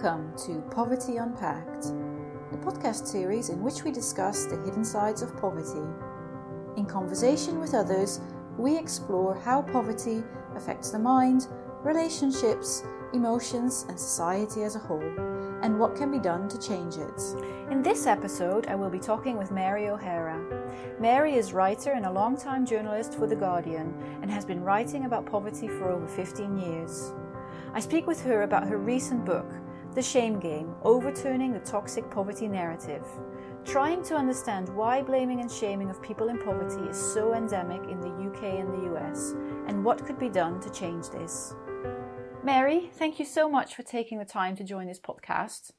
Welcome 0.00 0.32
to 0.46 0.60
Poverty 0.70 1.16
Unpacked, 1.16 1.86
the 2.52 2.58
podcast 2.58 3.08
series 3.08 3.48
in 3.48 3.60
which 3.60 3.82
we 3.82 3.90
discuss 3.90 4.44
the 4.44 4.62
hidden 4.62 4.84
sides 4.84 5.22
of 5.22 5.36
poverty. 5.36 5.82
In 6.76 6.86
conversation 6.86 7.58
with 7.58 7.74
others, 7.74 8.20
we 8.56 8.78
explore 8.78 9.34
how 9.34 9.60
poverty 9.60 10.22
affects 10.54 10.90
the 10.90 11.00
mind, 11.00 11.48
relationships, 11.82 12.84
emotions, 13.12 13.86
and 13.88 13.98
society 13.98 14.62
as 14.62 14.76
a 14.76 14.78
whole, 14.78 15.02
and 15.62 15.76
what 15.76 15.96
can 15.96 16.12
be 16.12 16.20
done 16.20 16.48
to 16.48 16.60
change 16.60 16.94
it. 16.94 17.20
In 17.72 17.82
this 17.82 18.06
episode, 18.06 18.68
I 18.68 18.76
will 18.76 18.90
be 18.90 19.00
talking 19.00 19.36
with 19.36 19.50
Mary 19.50 19.88
O'Hara. 19.88 20.40
Mary 21.00 21.34
is 21.34 21.52
writer 21.52 21.90
and 21.90 22.06
a 22.06 22.12
long-time 22.12 22.64
journalist 22.64 23.14
for 23.18 23.26
The 23.26 23.34
Guardian 23.34 23.92
and 24.22 24.30
has 24.30 24.44
been 24.44 24.62
writing 24.62 25.06
about 25.06 25.26
poverty 25.26 25.66
for 25.66 25.90
over 25.90 26.06
15 26.06 26.56
years. 26.56 27.12
I 27.74 27.80
speak 27.80 28.06
with 28.06 28.22
her 28.22 28.42
about 28.44 28.68
her 28.68 28.78
recent 28.78 29.24
book, 29.24 29.50
The 29.98 30.04
Shame 30.04 30.38
Game 30.38 30.76
Overturning 30.84 31.52
the 31.52 31.58
Toxic 31.58 32.08
Poverty 32.08 32.46
Narrative, 32.46 33.04
trying 33.64 34.00
to 34.04 34.14
understand 34.14 34.68
why 34.68 35.02
blaming 35.02 35.40
and 35.40 35.50
shaming 35.50 35.90
of 35.90 36.00
people 36.00 36.28
in 36.28 36.38
poverty 36.38 36.88
is 36.88 36.96
so 36.96 37.34
endemic 37.34 37.82
in 37.90 38.00
the 38.00 38.06
UK 38.06 38.60
and 38.60 38.72
the 38.72 38.94
US, 38.94 39.34
and 39.66 39.84
what 39.84 40.06
could 40.06 40.16
be 40.16 40.28
done 40.28 40.60
to 40.60 40.70
change 40.70 41.08
this. 41.08 41.52
Mary, 42.44 42.92
thank 42.94 43.18
you 43.18 43.24
so 43.24 43.48
much 43.48 43.74
for 43.74 43.82
taking 43.82 44.20
the 44.20 44.24
time 44.24 44.54
to 44.54 44.62
join 44.62 44.86
this 44.86 45.00
podcast. 45.00 45.72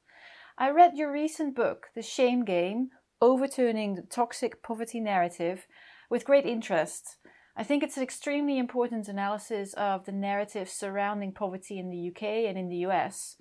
I 0.58 0.68
read 0.68 0.98
your 0.98 1.10
recent 1.10 1.56
book, 1.56 1.86
The 1.94 2.02
Shame 2.02 2.44
Game 2.44 2.90
Overturning 3.22 3.94
the 3.94 4.02
Toxic 4.02 4.62
Poverty 4.62 5.00
Narrative, 5.00 5.66
with 6.10 6.26
great 6.26 6.44
interest. 6.44 7.16
I 7.56 7.64
think 7.64 7.82
it's 7.82 7.96
an 7.96 8.02
extremely 8.02 8.58
important 8.58 9.08
analysis 9.08 9.72
of 9.72 10.04
the 10.04 10.12
narrative 10.12 10.68
surrounding 10.68 11.32
poverty 11.32 11.78
in 11.78 11.88
the 11.88 12.10
UK 12.10 12.44
and 12.46 12.58
in 12.58 12.68
the 12.68 12.84
US. 12.86 13.38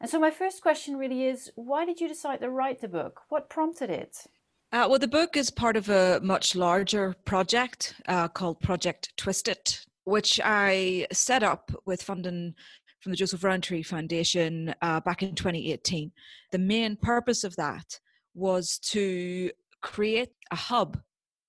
And 0.00 0.08
so, 0.08 0.18
my 0.18 0.30
first 0.30 0.62
question 0.62 0.96
really 0.96 1.26
is 1.26 1.50
why 1.56 1.84
did 1.84 2.00
you 2.00 2.08
decide 2.08 2.40
to 2.40 2.50
write 2.50 2.80
the 2.80 2.88
book? 2.88 3.20
What 3.28 3.50
prompted 3.50 3.90
it? 3.90 4.26
Uh, 4.72 4.86
well, 4.88 4.98
the 4.98 5.08
book 5.08 5.36
is 5.36 5.50
part 5.50 5.76
of 5.76 5.88
a 5.88 6.20
much 6.22 6.54
larger 6.54 7.14
project 7.24 7.94
uh, 8.06 8.28
called 8.28 8.60
Project 8.60 9.12
Twist 9.16 9.48
It, 9.48 9.84
which 10.04 10.40
I 10.42 11.06
set 11.12 11.42
up 11.42 11.70
with 11.86 12.02
funding 12.02 12.54
from 13.00 13.12
the 13.12 13.16
Joseph 13.16 13.42
Rowntree 13.42 13.82
Foundation 13.82 14.74
uh, 14.80 15.00
back 15.00 15.22
in 15.22 15.34
2018. 15.34 16.12
The 16.52 16.58
main 16.58 16.96
purpose 16.96 17.44
of 17.44 17.56
that 17.56 17.98
was 18.34 18.78
to 18.90 19.50
create 19.82 20.30
a 20.50 20.56
hub 20.56 21.00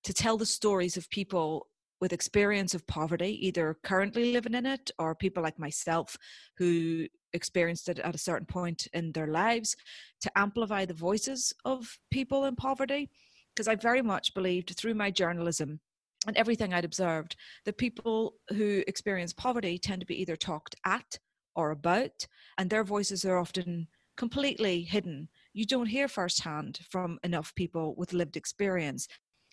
to 0.04 0.12
tell 0.12 0.36
the 0.36 0.46
stories 0.46 0.96
of 0.96 1.08
people 1.10 1.68
with 2.02 2.12
experience 2.12 2.74
of 2.74 2.84
poverty, 2.88 3.46
either 3.46 3.78
currently 3.84 4.32
living 4.32 4.54
in 4.54 4.66
it 4.66 4.90
or 4.98 5.14
people 5.14 5.40
like 5.40 5.56
myself 5.56 6.16
who 6.58 7.06
experienced 7.32 7.88
it 7.88 8.00
at 8.00 8.16
a 8.16 8.18
certain 8.18 8.44
point 8.44 8.88
in 8.92 9.12
their 9.12 9.28
lives, 9.28 9.76
to 10.20 10.28
amplify 10.36 10.84
the 10.84 10.92
voices 10.92 11.54
of 11.64 11.96
people 12.10 12.46
in 12.46 12.56
poverty. 12.56 13.08
Because 13.54 13.68
I 13.68 13.76
very 13.76 14.02
much 14.02 14.34
believed 14.34 14.74
through 14.76 14.94
my 14.94 15.12
journalism 15.12 15.78
and 16.26 16.36
everything 16.36 16.74
I'd 16.74 16.84
observed 16.84 17.36
that 17.66 17.78
people 17.78 18.34
who 18.48 18.82
experience 18.88 19.32
poverty 19.32 19.78
tend 19.78 20.00
to 20.00 20.06
be 20.06 20.20
either 20.20 20.34
talked 20.34 20.74
at 20.84 21.20
or 21.54 21.70
about, 21.70 22.26
and 22.58 22.68
their 22.68 22.82
voices 22.82 23.24
are 23.24 23.38
often 23.38 23.86
completely 24.16 24.82
hidden. 24.82 25.28
You 25.52 25.66
don't 25.66 25.86
hear 25.86 26.08
firsthand 26.08 26.80
from 26.90 27.20
enough 27.22 27.54
people 27.54 27.94
with 27.96 28.12
lived 28.12 28.36
experience 28.36 29.06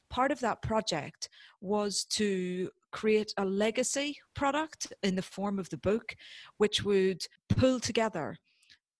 part 0.09 0.31
of 0.31 0.39
that 0.39 0.61
project 0.61 1.29
was 1.61 2.05
to 2.05 2.69
create 2.91 3.33
a 3.38 3.45
legacy 3.45 4.17
product 4.35 4.91
in 5.03 5.16
the 5.16 5.21
form 5.21 5.59
of 5.59 5.69
the 5.69 5.77
book, 5.77 6.16
which 6.57 6.83
would 6.83 7.23
pull 7.49 7.79
together 7.79 8.38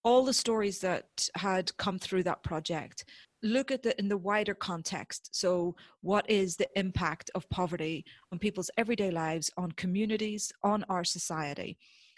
all 0.03 0.23
the 0.23 0.33
stories 0.33 0.79
that 0.79 1.27
had 1.35 1.75
come 1.77 2.00
through 2.00 2.23
that 2.23 2.44
project. 2.44 3.06
Look 3.41 3.72
at 3.72 3.85
it 3.85 4.00
in 4.00 4.09
the 4.09 4.17
wider 4.17 4.53
context. 4.53 5.29
So 5.31 5.75
what 6.01 6.29
is 6.29 6.56
the 6.56 6.69
impact 6.75 7.31
of 7.35 7.50
poverty 7.50 8.05
on 8.31 8.39
people's 8.39 8.72
everyday 8.78 9.11
lives 9.11 9.50
on 9.57 9.72
communities 9.73 10.51
on 10.63 10.85
our 10.89 11.03
society? 11.03 11.78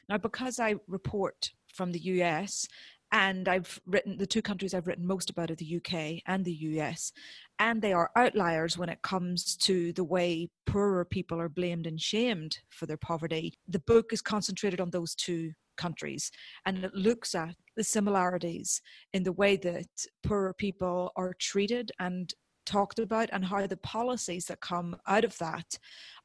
Now 0.10 0.18
because 0.18 0.60
i 0.60 0.76
report 0.88 1.52
from 1.74 1.92
the 1.92 2.00
us 2.00 2.68
and 3.12 3.48
I've 3.48 3.80
written 3.86 4.18
the 4.18 4.26
two 4.26 4.42
countries 4.42 4.74
I've 4.74 4.88
written 4.88 5.06
most 5.06 5.30
about 5.30 5.52
are 5.52 5.56
the 5.56 5.78
UK 5.78 6.22
and 6.28 6.46
the 6.46 6.54
US, 6.54 7.12
and 7.60 7.82
they 7.82 7.94
are 7.94 8.12
outliers 8.16 8.78
when 8.78 8.90
it 8.90 9.02
comes 9.02 9.56
to 9.58 9.92
the 9.94 10.04
way 10.04 10.50
poorer 10.66 11.06
people 11.06 11.40
are 11.40 11.50
blamed 11.50 11.88
and 11.88 12.00
shamed 12.00 12.60
for 12.70 12.86
their 12.86 12.98
poverty. 12.98 13.54
The 13.68 13.80
book 13.80 14.14
is 14.14 14.22
concentrated 14.22 14.80
on 14.80 14.90
those 14.90 15.16
two 15.16 15.52
countries 15.78 16.32
and 16.66 16.84
it 16.84 16.94
looks 16.94 17.34
at 17.34 17.56
the 17.76 17.84
similarities 17.84 18.82
in 19.14 19.24
the 19.24 19.32
way 19.32 19.56
that 19.56 19.88
poorer 20.24 20.54
people 20.54 21.12
are 21.16 21.34
treated 21.40 21.92
and 22.00 22.34
talked 22.66 23.00
about 23.00 23.30
and 23.32 23.44
how 23.46 23.66
the 23.66 23.78
policies 23.78 24.46
that 24.46 24.60
come 24.62 24.96
out 25.08 25.24
of 25.24 25.38
that 25.40 25.78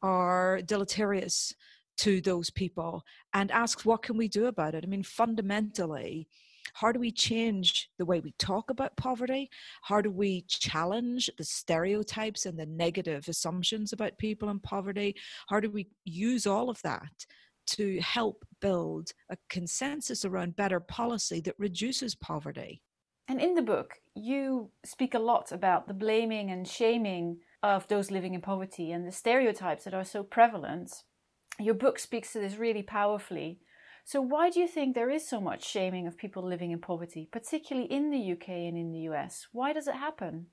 are 0.02 0.60
deleterious 0.62 1.54
to 1.96 2.20
those 2.20 2.50
people 2.50 3.02
and 3.32 3.50
asks 3.50 3.86
what 3.86 4.02
can 4.02 4.18
we 4.18 4.28
do 4.28 4.46
about 4.46 4.74
it 4.74 4.84
i 4.84 4.86
mean 4.86 5.02
fundamentally 5.02 6.28
how 6.74 6.92
do 6.92 7.00
we 7.00 7.10
change 7.10 7.90
the 7.98 8.04
way 8.04 8.20
we 8.20 8.32
talk 8.38 8.70
about 8.70 8.96
poverty? 8.96 9.50
How 9.82 10.00
do 10.00 10.10
we 10.10 10.42
challenge 10.42 11.30
the 11.38 11.44
stereotypes 11.44 12.46
and 12.46 12.58
the 12.58 12.66
negative 12.66 13.28
assumptions 13.28 13.92
about 13.92 14.18
people 14.18 14.48
in 14.50 14.60
poverty? 14.60 15.16
How 15.48 15.60
do 15.60 15.70
we 15.70 15.88
use 16.04 16.46
all 16.46 16.70
of 16.70 16.80
that 16.82 17.26
to 17.66 18.00
help 18.00 18.44
build 18.60 19.12
a 19.30 19.36
consensus 19.48 20.24
around 20.24 20.56
better 20.56 20.80
policy 20.80 21.40
that 21.40 21.58
reduces 21.58 22.14
poverty? 22.14 22.82
And 23.28 23.40
in 23.40 23.54
the 23.54 23.62
book, 23.62 23.94
you 24.14 24.70
speak 24.84 25.14
a 25.14 25.18
lot 25.18 25.50
about 25.50 25.88
the 25.88 25.94
blaming 25.94 26.50
and 26.50 26.66
shaming 26.66 27.38
of 27.62 27.88
those 27.88 28.10
living 28.10 28.34
in 28.34 28.40
poverty 28.40 28.92
and 28.92 29.06
the 29.06 29.12
stereotypes 29.12 29.84
that 29.84 29.94
are 29.94 30.04
so 30.04 30.22
prevalent. 30.22 31.02
Your 31.58 31.74
book 31.74 31.98
speaks 31.98 32.32
to 32.32 32.38
this 32.38 32.56
really 32.56 32.82
powerfully. 32.82 33.58
So, 34.06 34.20
why 34.22 34.50
do 34.50 34.60
you 34.60 34.68
think 34.68 34.94
there 34.94 35.10
is 35.10 35.26
so 35.26 35.40
much 35.40 35.66
shaming 35.66 36.06
of 36.06 36.16
people 36.16 36.44
living 36.44 36.70
in 36.70 36.78
poverty, 36.78 37.28
particularly 37.32 37.90
in 37.90 38.12
the 38.12 38.32
UK 38.34 38.50
and 38.50 38.78
in 38.78 38.92
the 38.92 39.00
US? 39.10 39.48
Why 39.50 39.72
does 39.72 39.88
it 39.88 39.96
happen? 39.96 40.46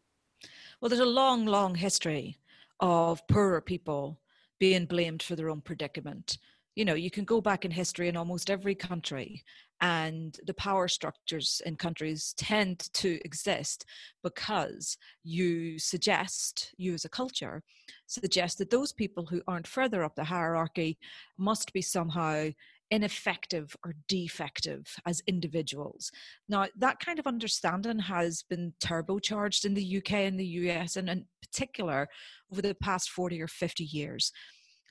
Well, 0.82 0.90
there's 0.90 1.00
a 1.00 1.06
long, 1.06 1.46
long 1.46 1.76
history 1.76 2.40
of 2.80 3.26
poorer 3.28 3.62
people 3.62 4.20
being 4.60 4.88
blamed 4.88 5.22
for 5.22 5.36
their 5.36 5.52
own 5.52 5.62
predicament. 5.62 6.40
You 6.74 6.84
know, 6.84 6.96
you 6.96 7.12
can 7.12 7.26
go 7.26 7.42
back 7.42 7.64
in 7.64 7.70
history 7.70 8.08
in 8.08 8.18
almost 8.18 8.50
every 8.50 8.74
country, 8.74 9.44
and 9.82 10.36
the 10.48 10.56
power 10.56 10.88
structures 10.88 11.62
in 11.64 11.76
countries 11.76 12.34
tend 12.36 12.92
to 12.94 13.20
exist 13.24 13.86
because 14.24 14.98
you 15.24 15.78
suggest, 15.78 16.74
you 16.78 16.96
as 16.96 17.06
a 17.06 17.10
culture, 17.10 17.62
suggest 18.08 18.58
that 18.58 18.72
those 18.72 18.92
people 18.92 19.28
who 19.28 19.44
aren't 19.46 19.68
further 19.68 20.04
up 20.04 20.16
the 20.16 20.24
hierarchy 20.24 20.98
must 21.38 21.72
be 21.72 21.84
somehow 21.84 22.48
ineffective 22.94 23.76
or 23.84 23.96
defective 24.08 24.86
as 25.08 25.20
individuals. 25.26 26.12
Now, 26.48 26.68
that 26.78 27.00
kind 27.00 27.18
of 27.18 27.26
understanding 27.26 27.98
has 27.98 28.44
been 28.48 28.72
turbocharged 28.80 29.66
in 29.66 29.74
the 29.74 29.98
UK 29.98 30.12
and 30.12 30.40
the 30.40 30.46
US, 30.46 30.96
and 30.96 31.10
in 31.10 31.26
particular 31.42 32.08
over 32.52 32.62
the 32.62 32.76
past 32.76 33.10
40 33.10 33.42
or 33.42 33.48
50 33.48 33.84
years. 33.84 34.32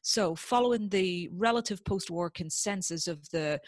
So, 0.03 0.35
following 0.35 0.89
the 0.89 1.31
relative 1.33 1.85
post 1.85 2.11
war 2.11 2.29
consensus 2.29 3.07
of 3.07 3.21
the 3.31 3.61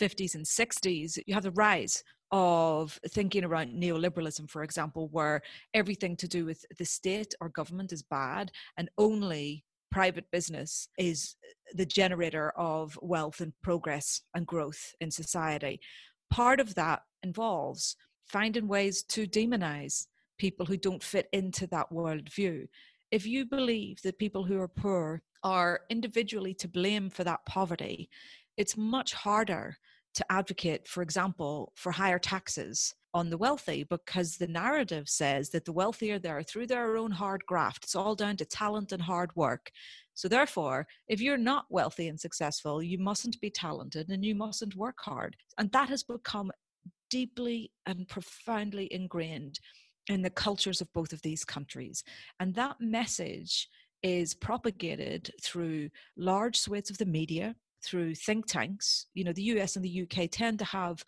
50s 0.00 0.34
and 0.34 0.46
60s, 0.46 1.18
you 1.26 1.34
have 1.34 1.42
the 1.42 1.50
rise 1.50 2.02
of 2.32 2.98
thinking 3.08 3.44
around 3.44 3.74
neoliberalism, 3.74 4.48
for 4.48 4.62
example, 4.62 5.08
where 5.12 5.42
everything 5.74 6.16
to 6.16 6.26
do 6.26 6.46
with 6.46 6.64
the 6.78 6.84
state 6.86 7.34
or 7.42 7.50
government 7.50 7.92
is 7.92 8.02
bad 8.02 8.50
and 8.78 8.88
only 8.96 9.65
private 9.90 10.30
business 10.30 10.88
is 10.98 11.36
the 11.74 11.86
generator 11.86 12.50
of 12.56 12.98
wealth 13.02 13.40
and 13.40 13.52
progress 13.62 14.22
and 14.34 14.46
growth 14.46 14.94
in 15.00 15.10
society. 15.10 15.80
Part 16.30 16.60
of 16.60 16.74
that 16.74 17.02
involves 17.22 17.96
finding 18.26 18.68
ways 18.68 19.02
to 19.04 19.26
demonize 19.26 20.06
people 20.38 20.66
who 20.66 20.76
don't 20.76 21.02
fit 21.02 21.28
into 21.32 21.66
that 21.68 21.90
worldview. 21.90 22.66
If 23.10 23.26
you 23.26 23.46
believe 23.46 24.02
that 24.02 24.18
people 24.18 24.44
who 24.44 24.60
are 24.60 24.68
poor 24.68 25.22
are 25.42 25.80
individually 25.90 26.54
to 26.54 26.68
blame 26.68 27.08
for 27.08 27.24
that 27.24 27.44
poverty, 27.46 28.10
it's 28.56 28.76
much 28.76 29.14
harder 29.14 29.76
to 30.14 30.32
advocate, 30.32 30.88
for 30.88 31.02
example, 31.02 31.72
for 31.76 31.92
higher 31.92 32.18
taxes 32.18 32.94
on 33.16 33.30
the 33.30 33.38
wealthy 33.38 33.82
because 33.82 34.36
the 34.36 34.46
narrative 34.46 35.08
says 35.08 35.48
that 35.48 35.64
the 35.64 35.72
wealthier 35.72 36.18
they 36.18 36.28
are 36.28 36.42
through 36.42 36.66
their 36.66 36.98
own 36.98 37.10
hard 37.10 37.42
graft. 37.46 37.84
It's 37.84 37.96
all 37.96 38.14
down 38.14 38.36
to 38.36 38.44
talent 38.44 38.92
and 38.92 39.00
hard 39.00 39.34
work. 39.34 39.70
So, 40.12 40.28
therefore, 40.28 40.86
if 41.08 41.18
you're 41.18 41.38
not 41.38 41.64
wealthy 41.70 42.08
and 42.08 42.20
successful, 42.20 42.82
you 42.82 42.98
mustn't 42.98 43.40
be 43.40 43.48
talented 43.48 44.10
and 44.10 44.22
you 44.22 44.34
mustn't 44.34 44.76
work 44.76 44.98
hard. 45.00 45.34
And 45.56 45.72
that 45.72 45.88
has 45.88 46.02
become 46.02 46.52
deeply 47.08 47.72
and 47.86 48.06
profoundly 48.06 48.92
ingrained 48.92 49.60
in 50.08 50.20
the 50.20 50.30
cultures 50.30 50.82
of 50.82 50.92
both 50.92 51.14
of 51.14 51.22
these 51.22 51.42
countries. 51.42 52.04
And 52.38 52.54
that 52.54 52.76
message 52.80 53.68
is 54.02 54.34
propagated 54.34 55.30
through 55.42 55.88
large 56.18 56.58
swathes 56.58 56.90
of 56.90 56.98
the 56.98 57.06
media, 57.06 57.56
through 57.82 58.14
think 58.14 58.46
tanks. 58.46 59.06
You 59.14 59.24
know, 59.24 59.32
the 59.32 59.50
US 59.54 59.76
and 59.76 59.84
the 59.84 60.02
UK 60.02 60.28
tend 60.30 60.58
to 60.58 60.64
have 60.66 61.02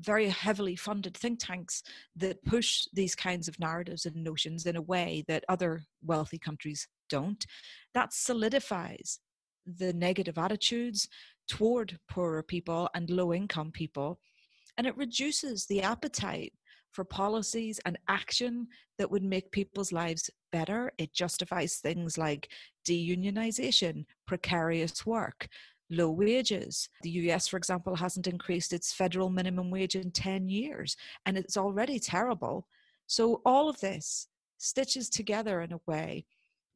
very 0.00 0.28
heavily 0.28 0.76
funded 0.76 1.16
think 1.16 1.38
tanks 1.40 1.82
that 2.16 2.44
push 2.44 2.86
these 2.92 3.14
kinds 3.14 3.48
of 3.48 3.58
narratives 3.58 4.06
and 4.06 4.16
notions 4.16 4.66
in 4.66 4.76
a 4.76 4.82
way 4.82 5.24
that 5.28 5.44
other 5.48 5.82
wealthy 6.02 6.38
countries 6.38 6.88
don't. 7.08 7.44
That 7.94 8.12
solidifies 8.12 9.20
the 9.66 9.92
negative 9.92 10.38
attitudes 10.38 11.08
toward 11.48 11.98
poorer 12.08 12.42
people 12.42 12.88
and 12.94 13.10
low 13.10 13.32
income 13.34 13.70
people. 13.72 14.20
And 14.78 14.86
it 14.86 14.96
reduces 14.96 15.66
the 15.66 15.82
appetite 15.82 16.52
for 16.92 17.04
policies 17.04 17.80
and 17.84 17.98
action 18.08 18.66
that 18.98 19.10
would 19.10 19.22
make 19.22 19.52
people's 19.52 19.92
lives 19.92 20.30
better. 20.50 20.92
It 20.98 21.12
justifies 21.14 21.76
things 21.76 22.18
like 22.18 22.50
deunionization, 22.86 24.04
precarious 24.26 25.06
work, 25.06 25.48
low 25.90 26.10
wages. 26.10 26.88
The 27.02 27.10
US, 27.10 27.48
for 27.48 27.56
example, 27.56 27.96
hasn't 27.96 28.26
increased 28.26 28.72
its 28.72 28.92
federal 28.92 29.30
minimum 29.30 29.70
wage 29.70 29.96
in 29.96 30.10
10 30.10 30.48
years, 30.48 30.96
and 31.26 31.36
it's 31.36 31.56
already 31.56 31.98
terrible. 31.98 32.66
So, 33.06 33.42
all 33.44 33.68
of 33.68 33.80
this 33.80 34.28
stitches 34.58 35.08
together 35.08 35.62
in 35.62 35.72
a 35.72 35.80
way 35.86 36.26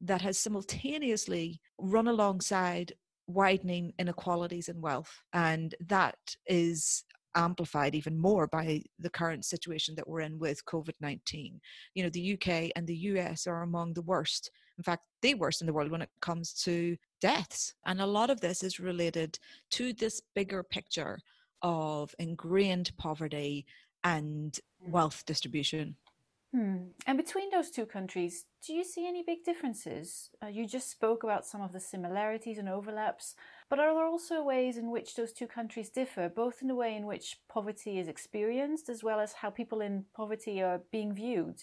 that 0.01 0.21
has 0.21 0.37
simultaneously 0.37 1.61
run 1.79 2.07
alongside 2.07 2.93
widening 3.27 3.93
inequalities 3.97 4.69
in 4.69 4.81
wealth. 4.81 5.21
And 5.33 5.73
that 5.87 6.17
is 6.47 7.03
amplified 7.35 7.95
even 7.95 8.17
more 8.17 8.47
by 8.47 8.81
the 8.99 9.09
current 9.09 9.45
situation 9.45 9.95
that 9.95 10.07
we're 10.07 10.21
in 10.21 10.39
with 10.39 10.65
COVID 10.65 10.93
19. 11.01 11.59
You 11.93 12.03
know, 12.03 12.09
the 12.09 12.33
UK 12.33 12.71
and 12.75 12.87
the 12.87 12.95
US 12.95 13.47
are 13.47 13.61
among 13.61 13.93
the 13.93 14.01
worst, 14.01 14.51
in 14.77 14.83
fact, 14.83 15.03
the 15.21 15.35
worst 15.35 15.61
in 15.61 15.67
the 15.67 15.73
world 15.73 15.91
when 15.91 16.01
it 16.01 16.09
comes 16.21 16.53
to 16.63 16.97
deaths. 17.21 17.73
And 17.85 18.01
a 18.01 18.05
lot 18.05 18.29
of 18.29 18.41
this 18.41 18.63
is 18.63 18.79
related 18.79 19.37
to 19.71 19.93
this 19.93 20.21
bigger 20.33 20.63
picture 20.63 21.19
of 21.61 22.13
ingrained 22.19 22.91
poverty 22.97 23.65
and 24.03 24.53
mm. 24.53 24.91
wealth 24.91 25.23
distribution. 25.25 25.95
Hmm. 26.55 26.75
And 27.05 27.17
between 27.17 27.49
those 27.49 27.69
two 27.69 27.85
countries, 27.85 28.45
do 28.65 28.73
you 28.73 28.85
see 28.85 29.05
any 29.05 29.23
big 29.23 29.43
differences? 29.43 30.29
Uh, 30.41 30.47
you 30.47 30.65
just 30.65 30.89
spoke 30.89 31.23
about 31.23 31.45
some 31.45 31.61
of 31.61 31.73
the 31.73 31.81
similarities 31.81 32.57
and 32.57 32.69
overlaps, 32.69 33.35
but 33.69 33.77
are 33.77 33.93
there 33.93 34.05
also 34.05 34.41
ways 34.41 34.77
in 34.77 34.89
which 34.89 35.15
those 35.15 35.33
two 35.33 35.47
countries 35.47 35.89
differ, 35.89 36.29
both 36.29 36.61
in 36.61 36.69
the 36.69 36.75
way 36.75 36.95
in 36.95 37.05
which 37.05 37.39
poverty 37.49 37.99
is 37.99 38.07
experienced 38.07 38.87
as 38.87 39.03
well 39.03 39.19
as 39.19 39.33
how 39.33 39.49
people 39.49 39.81
in 39.81 40.05
poverty 40.15 40.63
are 40.63 40.79
being 40.93 41.13
viewed? 41.13 41.61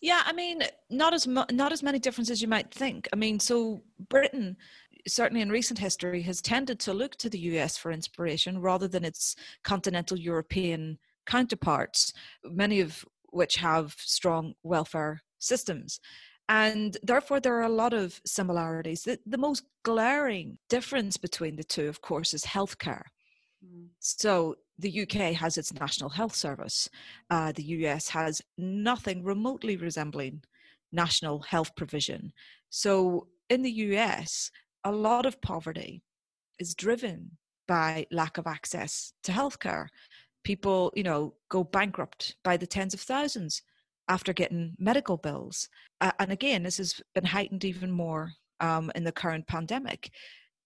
Yeah, 0.00 0.22
I 0.24 0.32
mean, 0.32 0.62
not 0.88 1.12
as 1.12 1.26
mu- 1.26 1.44
not 1.52 1.70
as 1.70 1.82
many 1.82 1.98
differences 1.98 2.38
as 2.38 2.42
you 2.42 2.48
might 2.48 2.72
think. 2.72 3.06
I 3.12 3.16
mean, 3.16 3.38
so 3.38 3.82
Britain 4.08 4.56
certainly 5.06 5.42
in 5.42 5.50
recent 5.50 5.78
history 5.78 6.22
has 6.22 6.40
tended 6.40 6.78
to 6.78 6.94
look 6.94 7.16
to 7.16 7.28
the 7.28 7.38
US 7.38 7.76
for 7.76 7.92
inspiration 7.92 8.60
rather 8.62 8.88
than 8.88 9.04
its 9.04 9.36
continental 9.62 10.18
European 10.18 10.98
counterparts, 11.26 12.12
many 12.44 12.80
of 12.80 13.04
which 13.32 13.56
have 13.56 13.94
strong 13.98 14.54
welfare 14.62 15.22
systems. 15.38 16.00
And 16.48 16.96
therefore, 17.02 17.38
there 17.38 17.56
are 17.56 17.62
a 17.62 17.68
lot 17.68 17.92
of 17.92 18.20
similarities. 18.26 19.02
The, 19.02 19.18
the 19.24 19.38
most 19.38 19.62
glaring 19.84 20.58
difference 20.68 21.16
between 21.16 21.56
the 21.56 21.64
two, 21.64 21.88
of 21.88 22.00
course, 22.00 22.34
is 22.34 22.42
healthcare. 22.42 23.04
Mm. 23.64 23.86
So 24.00 24.56
the 24.78 25.02
UK 25.02 25.34
has 25.34 25.56
its 25.58 25.72
National 25.72 26.10
Health 26.10 26.34
Service. 26.34 26.88
Uh, 27.30 27.52
the 27.52 27.62
US 27.62 28.08
has 28.08 28.42
nothing 28.58 29.22
remotely 29.22 29.76
resembling 29.76 30.42
national 30.92 31.40
health 31.40 31.76
provision. 31.76 32.32
So 32.68 33.28
in 33.48 33.62
the 33.62 33.70
US, 33.70 34.50
a 34.84 34.92
lot 34.92 35.26
of 35.26 35.40
poverty 35.40 36.02
is 36.58 36.74
driven 36.74 37.32
by 37.68 38.06
lack 38.10 38.38
of 38.38 38.46
access 38.46 39.12
to 39.22 39.32
healthcare. 39.32 39.86
People, 40.44 40.92
you 40.94 41.02
know, 41.02 41.34
go 41.48 41.64
bankrupt 41.64 42.36
by 42.42 42.56
the 42.56 42.66
tens 42.66 42.94
of 42.94 43.00
thousands 43.00 43.62
after 44.08 44.32
getting 44.32 44.74
medical 44.78 45.16
bills. 45.16 45.68
Uh, 46.00 46.12
and 46.18 46.32
again, 46.32 46.62
this 46.62 46.78
has 46.78 47.00
been 47.14 47.24
heightened 47.24 47.64
even 47.64 47.90
more 47.90 48.32
um, 48.60 48.90
in 48.94 49.04
the 49.04 49.12
current 49.12 49.46
pandemic. 49.46 50.10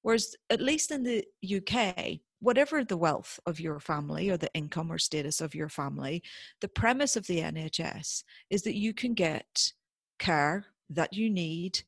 Whereas, 0.03 0.35
at 0.51 0.61
least 0.61 0.91
in 0.91 1.03
the 1.03 1.25
UK, 1.45 2.21
whatever 2.41 2.85
the 2.85 2.97
wealth 2.97 3.41
of 3.47 3.59
your 3.59 3.81
family 3.81 4.31
or 4.31 4.37
the 4.37 4.53
income 4.55 4.93
or 4.93 4.99
status 4.99 5.41
of 5.41 5.55
your 5.55 5.69
family, 5.69 6.23
the 6.61 6.69
premise 6.69 7.17
of 7.17 7.27
the 7.27 7.41
NHS 7.41 8.23
is 8.51 8.63
that 8.63 8.77
you 8.77 8.93
can 8.93 9.15
get 9.15 9.73
care 10.19 10.67
that 10.91 11.15
you 11.15 11.31
need 11.31 11.83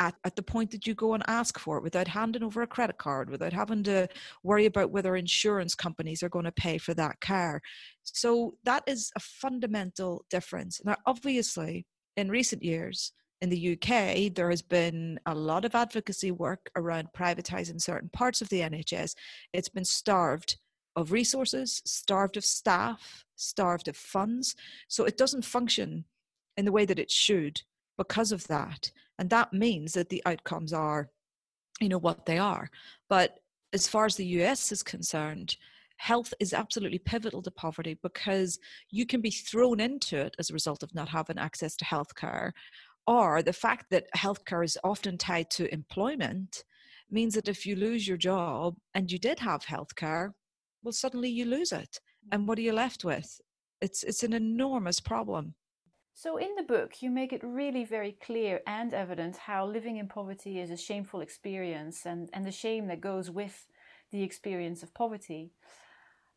at, 0.00 0.14
at 0.24 0.36
the 0.36 0.42
point 0.42 0.70
that 0.70 0.86
you 0.86 0.94
go 0.94 1.14
and 1.14 1.22
ask 1.26 1.58
for 1.58 1.76
it 1.76 1.82
without 1.82 2.08
handing 2.08 2.42
over 2.42 2.62
a 2.62 2.66
credit 2.66 2.98
card, 2.98 3.30
without 3.30 3.52
having 3.52 3.82
to 3.84 4.08
worry 4.42 4.66
about 4.66 4.90
whether 4.90 5.16
insurance 5.16 5.74
companies 5.74 6.22
are 6.22 6.28
going 6.28 6.44
to 6.44 6.52
pay 6.52 6.78
for 6.78 6.94
that 6.94 7.20
care. 7.20 7.60
So 8.04 8.54
that 8.64 8.84
is 8.86 9.10
a 9.16 9.20
fundamental 9.20 10.24
difference. 10.30 10.80
Now, 10.84 10.96
obviously, 11.06 11.86
in 12.16 12.30
recent 12.30 12.62
years, 12.62 13.12
in 13.40 13.50
the 13.50 13.72
UK, 13.72 14.34
there 14.34 14.50
has 14.50 14.62
been 14.62 15.20
a 15.26 15.34
lot 15.34 15.64
of 15.64 15.74
advocacy 15.74 16.32
work 16.32 16.70
around 16.76 17.08
privatising 17.16 17.80
certain 17.80 18.08
parts 18.12 18.42
of 18.42 18.48
the 18.48 18.60
NHS. 18.60 19.14
It's 19.52 19.68
been 19.68 19.84
starved 19.84 20.58
of 20.96 21.12
resources, 21.12 21.80
starved 21.84 22.36
of 22.36 22.44
staff, 22.44 23.24
starved 23.36 23.86
of 23.86 23.96
funds. 23.96 24.56
So 24.88 25.04
it 25.04 25.16
doesn't 25.16 25.44
function 25.44 26.04
in 26.56 26.64
the 26.64 26.72
way 26.72 26.84
that 26.84 26.98
it 26.98 27.10
should 27.10 27.62
because 27.98 28.32
of 28.32 28.46
that. 28.46 28.90
And 29.18 29.28
that 29.30 29.52
means 29.52 29.92
that 29.92 30.08
the 30.08 30.22
outcomes 30.24 30.72
are, 30.72 31.10
you 31.80 31.90
know, 31.90 31.98
what 31.98 32.24
they 32.24 32.38
are. 32.38 32.70
But 33.10 33.40
as 33.74 33.86
far 33.86 34.06
as 34.06 34.16
the 34.16 34.26
US 34.26 34.72
is 34.72 34.82
concerned, 34.82 35.56
health 35.98 36.32
is 36.40 36.54
absolutely 36.54 37.00
pivotal 37.00 37.42
to 37.42 37.50
poverty 37.50 37.98
because 38.02 38.58
you 38.90 39.04
can 39.04 39.20
be 39.20 39.30
thrown 39.30 39.80
into 39.80 40.16
it 40.16 40.34
as 40.38 40.48
a 40.48 40.54
result 40.54 40.82
of 40.82 40.94
not 40.94 41.08
having 41.08 41.38
access 41.38 41.76
to 41.76 41.84
healthcare 41.84 42.52
or 43.08 43.42
the 43.42 43.54
fact 43.54 43.86
that 43.90 44.12
healthcare 44.14 44.62
is 44.62 44.76
often 44.84 45.16
tied 45.16 45.48
to 45.52 45.72
employment 45.72 46.62
means 47.10 47.34
that 47.34 47.48
if 47.48 47.64
you 47.64 47.74
lose 47.74 48.06
your 48.06 48.18
job 48.18 48.76
and 48.92 49.10
you 49.10 49.18
did 49.18 49.38
have 49.38 49.64
healthcare, 49.64 50.32
well, 50.82 50.92
suddenly 50.92 51.30
you 51.30 51.46
lose 51.46 51.72
it. 51.72 52.00
And 52.32 52.46
what 52.46 52.58
are 52.58 52.62
you 52.62 52.74
left 52.74 53.04
with? 53.04 53.40
It's, 53.80 54.02
it's 54.02 54.24
an 54.24 54.34
enormous 54.34 55.00
problem. 55.00 55.54
So, 56.20 56.36
in 56.36 56.56
the 56.56 56.64
book, 56.64 57.00
you 57.00 57.12
make 57.12 57.32
it 57.32 57.44
really 57.44 57.84
very 57.84 58.10
clear 58.10 58.60
and 58.66 58.92
evident 58.92 59.36
how 59.36 59.64
living 59.64 59.98
in 59.98 60.08
poverty 60.08 60.58
is 60.58 60.68
a 60.68 60.76
shameful 60.76 61.20
experience 61.20 62.06
and, 62.06 62.28
and 62.32 62.44
the 62.44 62.50
shame 62.50 62.88
that 62.88 63.00
goes 63.00 63.30
with 63.30 63.68
the 64.10 64.24
experience 64.24 64.82
of 64.82 64.92
poverty. 64.92 65.52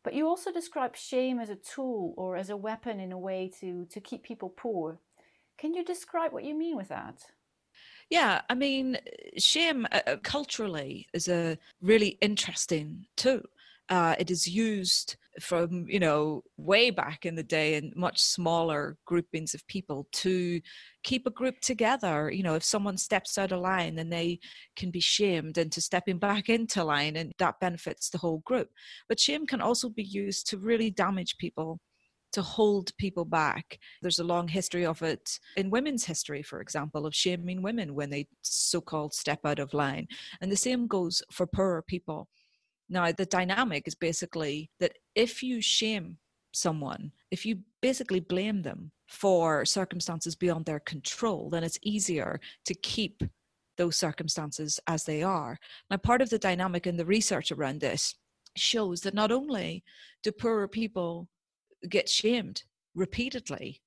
But 0.04 0.14
you 0.14 0.28
also 0.28 0.52
describe 0.52 0.94
shame 0.94 1.40
as 1.40 1.50
a 1.50 1.56
tool 1.56 2.14
or 2.16 2.36
as 2.36 2.48
a 2.48 2.56
weapon 2.56 3.00
in 3.00 3.10
a 3.10 3.18
way 3.18 3.50
to, 3.58 3.84
to 3.86 4.00
keep 4.00 4.22
people 4.22 4.50
poor. 4.50 5.00
Can 5.58 5.74
you 5.74 5.84
describe 5.84 6.32
what 6.32 6.44
you 6.44 6.56
mean 6.56 6.76
with 6.76 6.90
that? 6.90 7.16
Yeah, 8.08 8.42
I 8.48 8.54
mean, 8.54 8.98
shame 9.36 9.88
uh, 9.90 10.02
uh, 10.06 10.16
culturally 10.22 11.08
is 11.12 11.26
a 11.26 11.58
really 11.80 12.18
interesting 12.20 13.06
tool. 13.16 13.42
Uh, 13.88 14.14
it 14.16 14.30
is 14.30 14.46
used 14.46 15.16
from 15.40 15.86
you 15.88 15.98
know 15.98 16.42
way 16.56 16.90
back 16.90 17.24
in 17.24 17.34
the 17.34 17.42
day 17.42 17.74
in 17.74 17.92
much 17.96 18.20
smaller 18.20 18.96
groupings 19.06 19.54
of 19.54 19.66
people 19.66 20.06
to 20.12 20.60
keep 21.02 21.26
a 21.26 21.30
group 21.30 21.58
together 21.60 22.30
you 22.30 22.42
know 22.42 22.54
if 22.54 22.62
someone 22.62 22.98
steps 22.98 23.38
out 23.38 23.52
of 23.52 23.60
line 23.60 23.94
then 23.94 24.10
they 24.10 24.38
can 24.76 24.90
be 24.90 25.00
shamed 25.00 25.56
into 25.56 25.80
stepping 25.80 26.18
back 26.28 26.48
into 26.48 26.84
line 26.84 27.16
and 27.16 27.32
that 27.38 27.58
benefits 27.60 28.10
the 28.10 28.18
whole 28.18 28.42
group 28.44 28.68
but 29.08 29.18
shame 29.18 29.46
can 29.46 29.60
also 29.60 29.88
be 29.88 30.04
used 30.04 30.46
to 30.46 30.58
really 30.58 30.90
damage 30.90 31.36
people 31.38 31.80
to 32.32 32.42
hold 32.42 32.96
people 32.96 33.24
back. 33.24 33.78
There's 34.00 34.18
a 34.18 34.24
long 34.24 34.48
history 34.48 34.84
of 34.84 35.02
it 35.02 35.38
in 35.56 35.70
women's 35.70 36.04
history, 36.04 36.42
for 36.42 36.60
example, 36.60 37.06
of 37.06 37.14
shaming 37.14 37.62
women 37.62 37.94
when 37.94 38.10
they 38.10 38.26
so 38.40 38.80
called 38.80 39.14
step 39.14 39.40
out 39.44 39.58
of 39.58 39.74
line. 39.74 40.08
And 40.40 40.50
the 40.50 40.56
same 40.56 40.86
goes 40.86 41.22
for 41.30 41.46
poorer 41.46 41.82
people. 41.82 42.28
Now, 42.92 43.10
the 43.10 43.24
dynamic 43.24 43.88
is 43.88 43.94
basically 43.94 44.70
that 44.78 44.98
if 45.14 45.42
you 45.42 45.62
shame 45.62 46.18
someone, 46.52 47.12
if 47.30 47.46
you 47.46 47.60
basically 47.80 48.20
blame 48.20 48.60
them 48.60 48.92
for 49.08 49.64
circumstances 49.64 50.36
beyond 50.36 50.66
their 50.66 50.80
control, 50.80 51.48
then 51.48 51.64
it's 51.64 51.78
easier 51.82 52.38
to 52.66 52.74
keep 52.74 53.22
those 53.78 53.96
circumstances 53.96 54.78
as 54.86 55.04
they 55.04 55.22
are. 55.22 55.58
Now, 55.90 55.96
part 55.96 56.20
of 56.20 56.28
the 56.28 56.38
dynamic 56.38 56.86
in 56.86 56.98
the 56.98 57.06
research 57.06 57.50
around 57.50 57.80
this 57.80 58.14
shows 58.58 59.00
that 59.00 59.14
not 59.14 59.32
only 59.32 59.82
do 60.22 60.30
poorer 60.30 60.68
people 60.68 61.30
get 61.88 62.10
shamed 62.10 62.64
repeatedly 62.94 63.80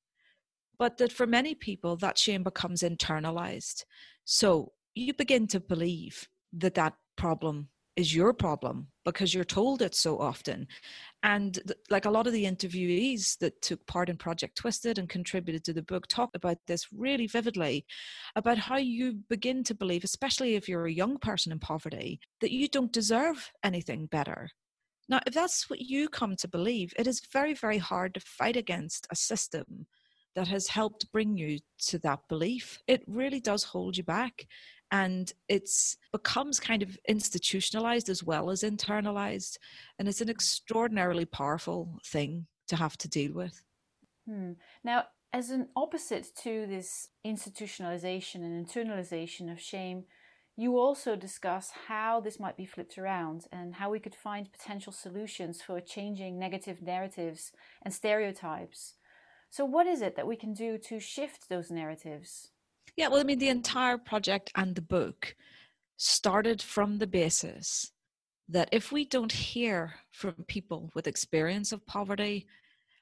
but 0.79 0.97
that 0.97 1.11
for 1.11 1.27
many 1.27 1.53
people 1.53 1.95
that 1.95 2.17
shame 2.17 2.41
becomes 2.41 2.81
internalized 2.81 3.83
so 4.25 4.71
you 4.95 5.13
begin 5.13 5.45
to 5.45 5.59
believe 5.59 6.27
that 6.51 6.73
that 6.73 6.95
problem 7.15 7.69
is 7.95 8.13
your 8.15 8.33
problem 8.33 8.87
because 9.05 9.33
you're 9.33 9.43
told 9.45 9.81
it 9.81 9.95
so 9.95 10.19
often 10.19 10.67
and 11.23 11.55
th- 11.55 11.79
like 11.89 12.05
a 12.05 12.09
lot 12.09 12.27
of 12.27 12.33
the 12.33 12.45
interviewees 12.45 13.37
that 13.39 13.61
took 13.61 13.85
part 13.87 14.09
in 14.09 14.17
Project 14.17 14.57
Twist 14.57 14.85
It 14.85 14.97
and 14.97 15.09
contributed 15.09 15.63
to 15.65 15.73
the 15.73 15.83
book 15.83 16.07
talk 16.07 16.29
about 16.33 16.57
this 16.67 16.87
really 16.91 17.27
vividly 17.27 17.85
about 18.35 18.57
how 18.57 18.77
you 18.77 19.19
begin 19.29 19.63
to 19.65 19.75
believe 19.75 20.03
especially 20.03 20.55
if 20.55 20.67
you're 20.67 20.87
a 20.87 20.91
young 20.91 21.17
person 21.17 21.51
in 21.51 21.59
poverty 21.59 22.19
that 22.41 22.51
you 22.51 22.67
don't 22.67 22.91
deserve 22.91 23.51
anything 23.63 24.07
better 24.07 24.49
Now, 25.07 25.19
if 25.27 25.33
that's 25.33 25.69
what 25.69 25.81
you 25.81 26.09
come 26.09 26.35
to 26.37 26.47
believe, 26.47 26.93
it 26.97 27.07
is 27.07 27.21
very, 27.31 27.53
very 27.53 27.77
hard 27.77 28.13
to 28.15 28.19
fight 28.19 28.57
against 28.57 29.07
a 29.11 29.15
system 29.15 29.87
that 30.35 30.47
has 30.47 30.67
helped 30.67 31.11
bring 31.11 31.37
you 31.37 31.59
to 31.87 31.99
that 31.99 32.19
belief. 32.27 32.79
It 32.87 33.03
really 33.07 33.39
does 33.39 33.63
hold 33.63 33.97
you 33.97 34.03
back. 34.03 34.47
And 34.91 35.31
it's 35.49 35.97
becomes 36.11 36.59
kind 36.59 36.83
of 36.83 36.97
institutionalized 37.07 38.09
as 38.09 38.23
well 38.23 38.49
as 38.49 38.63
internalized. 38.63 39.57
And 39.99 40.07
it's 40.07 40.21
an 40.21 40.29
extraordinarily 40.29 41.25
powerful 41.25 41.99
thing 42.05 42.47
to 42.67 42.75
have 42.75 42.97
to 42.97 43.07
deal 43.07 43.33
with. 43.33 43.63
Hmm. 44.27 44.53
Now, 44.83 45.05
as 45.33 45.49
an 45.49 45.67
opposite 45.75 46.27
to 46.43 46.65
this 46.67 47.09
institutionalization 47.25 48.35
and 48.35 48.65
internalization 48.65 49.51
of 49.51 49.59
shame, 49.59 50.05
you 50.57 50.77
also 50.77 51.17
discuss 51.17 51.71
how 51.87 52.21
this 52.21 52.39
might 52.39 52.55
be 52.55 52.65
flipped 52.65 52.97
around 52.97 53.45
and 53.51 53.75
how 53.75 53.89
we 53.89 53.99
could 53.99 54.15
find 54.15 54.51
potential 54.51 54.93
solutions 54.93 55.61
for 55.61 55.81
changing 55.81 56.39
negative 56.39 56.81
narratives 56.81 57.51
and 57.83 57.93
stereotypes. 57.93 58.93
So, 59.49 59.65
what 59.65 59.87
is 59.87 60.01
it 60.01 60.15
that 60.15 60.27
we 60.27 60.37
can 60.37 60.53
do 60.53 60.77
to 60.77 60.99
shift 60.99 61.49
those 61.49 61.69
narratives? 61.69 62.51
Yeah, 62.95 63.09
well, 63.09 63.19
I 63.19 63.23
mean, 63.23 63.39
the 63.39 63.49
entire 63.49 63.97
project 63.97 64.51
and 64.55 64.75
the 64.75 64.81
book 64.81 65.35
started 65.97 66.61
from 66.61 66.97
the 66.97 67.07
basis 67.07 67.91
that 68.47 68.69
if 68.71 68.91
we 68.91 69.05
don't 69.05 69.31
hear 69.31 69.95
from 70.11 70.33
people 70.47 70.91
with 70.93 71.07
experience 71.07 71.71
of 71.71 71.85
poverty, 71.85 72.47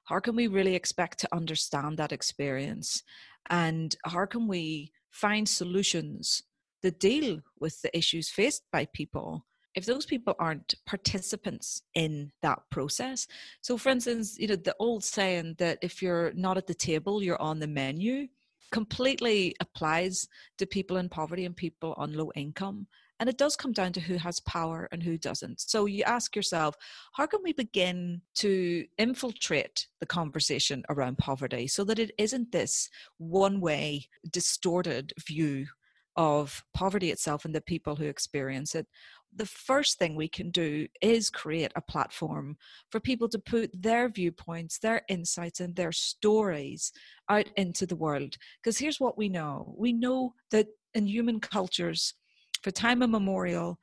how 0.06 0.20
can 0.20 0.36
we 0.36 0.48
really 0.48 0.76
expect 0.76 1.20
to 1.20 1.36
understand 1.36 1.98
that 1.98 2.12
experience? 2.12 3.04
And 3.50 3.96
how 4.06 4.26
can 4.26 4.48
we 4.48 4.92
find 5.12 5.48
solutions 5.48 6.44
that 6.82 7.00
deal 7.00 7.40
with 7.60 7.82
the 7.82 7.98
issues 7.98 8.30
faced 8.30 8.64
by 8.72 8.86
people 8.94 9.46
if 9.76 9.86
those 9.88 10.06
people 10.06 10.36
aren't 10.38 10.76
participants 10.86 11.82
in 11.96 12.32
that 12.42 12.60
process 12.70 13.26
so 13.62 13.78
for 13.78 13.90
instance 13.90 14.38
you 14.38 14.48
know 14.48 14.56
the 14.56 14.76
old 14.80 15.04
saying 15.04 15.56
that 15.58 15.80
if 15.82 16.02
you're 16.02 16.32
not 16.34 16.58
at 16.58 16.68
the 16.68 16.74
table 16.74 17.24
you're 17.24 17.42
on 17.42 17.60
the 17.60 17.68
menu 17.68 18.28
completely 18.72 19.56
applies 19.60 20.28
to 20.58 20.66
people 20.66 20.98
in 20.98 21.10
poverty 21.10 21.46
and 21.46 21.56
people 21.56 21.94
on 21.98 22.14
low 22.14 22.32
income 22.36 22.88
and 23.20 23.30
it 23.30 23.38
does 23.38 23.56
come 23.56 23.72
down 23.72 23.94
to 23.94 24.02
who 24.02 24.18
has 24.18 24.42
power 24.42 24.90
and 24.92 25.02
who 25.02 25.18
doesn't. 25.18 25.62
So 25.62 25.86
you 25.86 26.04
ask 26.04 26.36
yourself, 26.36 26.76
how 27.14 27.26
can 27.26 27.42
we 27.42 27.54
begin 27.54 28.22
to 28.36 28.86
infiltrate 28.98 29.88
the 30.02 30.06
conversation 30.06 30.84
around 30.90 31.20
poverty 31.20 31.68
so 31.68 31.84
that 31.86 32.00
it 32.00 32.12
isn't 32.18 32.52
this 32.52 32.90
one 33.20 33.62
way, 33.62 34.10
distorted 34.30 35.14
view 35.26 35.68
of 36.16 36.64
poverty 36.74 37.12
itself 37.12 37.46
and 37.46 37.56
the 37.56 37.62
people 37.62 37.96
who 37.96 38.06
experience 38.06 38.76
it? 38.76 38.88
the 39.36 39.46
first 39.46 39.98
thing 39.98 40.16
we 40.16 40.28
can 40.28 40.52
do 40.52 40.88
is 41.02 41.30
create 41.30 41.72
a 41.76 41.82
platform 41.82 42.58
for 42.90 43.00
people 43.00 43.28
to 43.30 43.40
put 43.40 43.70
their 43.74 44.10
viewpoints, 44.10 44.80
their 44.80 45.02
insights, 45.10 45.60
and 45.60 45.76
their 45.76 45.92
stories 45.92 46.92
out 47.30 47.48
into 47.58 47.86
the 47.86 47.96
world. 47.96 48.38
Because 48.62 48.78
here's 48.78 49.00
what 49.00 49.18
we 49.18 49.30
know 49.30 49.74
we 49.78 49.94
know 49.94 50.34
that 50.52 50.68
in 50.94 51.08
human 51.08 51.40
cultures, 51.40 52.14
for 52.62 52.72
time 52.72 53.02
immemorial, 53.02 53.80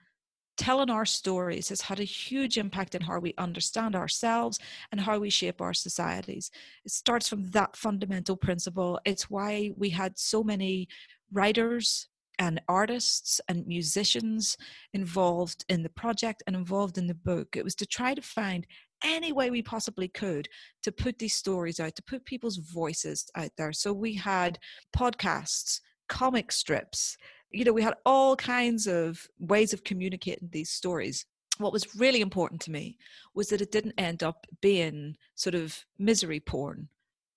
telling 0.57 0.91
our 0.91 1.07
stories 1.07 1.71
has 1.71 1.81
had 1.81 2.01
a 2.01 2.05
huge 2.05 2.59
impact 2.59 2.95
in 2.95 3.01
how 3.01 3.19
we 3.19 3.35
understand 3.39 3.97
ourselves 3.97 4.59
and 4.93 5.01
how 5.01 5.19
we 5.19 5.31
shape 5.31 5.61
our 5.61 5.75
societies. 5.75 6.51
It 6.85 6.93
starts 6.93 7.29
from 7.29 7.51
that 7.51 7.77
fundamental 7.77 8.37
principle. 8.37 9.01
It's 9.05 9.31
why 9.31 9.73
we 9.77 9.91
had 9.91 10.19
so 10.19 10.45
many 10.45 10.89
writers 11.33 12.10
and 12.41 12.59
artists 12.69 13.39
and 13.49 13.67
musicians 13.67 14.57
involved 14.95 15.63
in 15.69 15.83
the 15.83 15.91
project 15.91 16.43
and 16.47 16.57
involved 16.57 16.97
in 16.97 17.07
the 17.07 17.15
book. 17.15 17.55
It 17.55 17.63
was 17.63 17.75
to 17.77 17.87
try 17.87 18.15
to 18.15 18.23
find 18.23 18.67
any 19.05 19.31
way 19.31 19.51
we 19.51 19.63
possibly 19.63 20.09
could 20.09 20.49
to 20.83 20.91
put 20.91 21.19
these 21.19 21.35
stories 21.35 21.79
out, 21.79 21.95
to 21.97 22.03
put 22.03 22.25
people's 22.25 22.57
voices 22.57 23.27
out 23.37 23.51
there. 23.59 23.75
So 23.75 23.93
we 23.93 24.15
had 24.15 24.59
podcasts, 24.97 25.81
comic 26.09 26.51
strips, 26.51 27.19
you 27.51 27.65
know, 27.65 27.73
we 27.73 27.83
had 27.83 27.95
all 28.07 28.37
kinds 28.37 28.87
of 28.87 29.27
ways 29.39 29.75
of 29.75 29.85
communicating 29.85 30.49
these 30.51 30.71
stories. 30.71 31.27
What 31.59 31.75
was 31.75 31.95
really 31.97 32.23
important 32.23 32.63
to 32.63 32.71
me 32.71 32.97
was 33.35 33.49
that 33.49 33.61
it 33.61 33.73
didn't 33.73 33.99
end 33.99 34.23
up 34.23 34.47
being 34.63 35.17
sort 35.35 35.55
of 35.55 35.85
misery 35.99 36.41
porn 36.41 36.89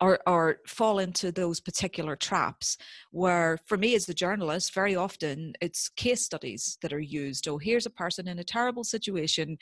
or, 0.04 0.20
or 0.28 0.58
fall 0.68 1.00
into 1.00 1.32
those 1.32 1.62
particular 1.62 2.18
traps 2.18 2.78
where 3.12 3.58
for 3.66 3.78
me 3.78 3.96
as 3.96 4.10
a 4.10 4.14
journalist 4.14 4.74
very 4.74 4.98
often 4.98 5.54
it's 5.62 5.88
case 5.88 6.22
studies 6.22 6.78
that 6.82 6.92
are 6.92 7.00
used. 7.00 7.48
Oh 7.48 7.58
here's 7.58 7.86
a 7.86 7.90
person 7.90 8.28
in 8.28 8.40
a 8.40 8.44
terrible 8.44 8.84
situation. 8.84 9.58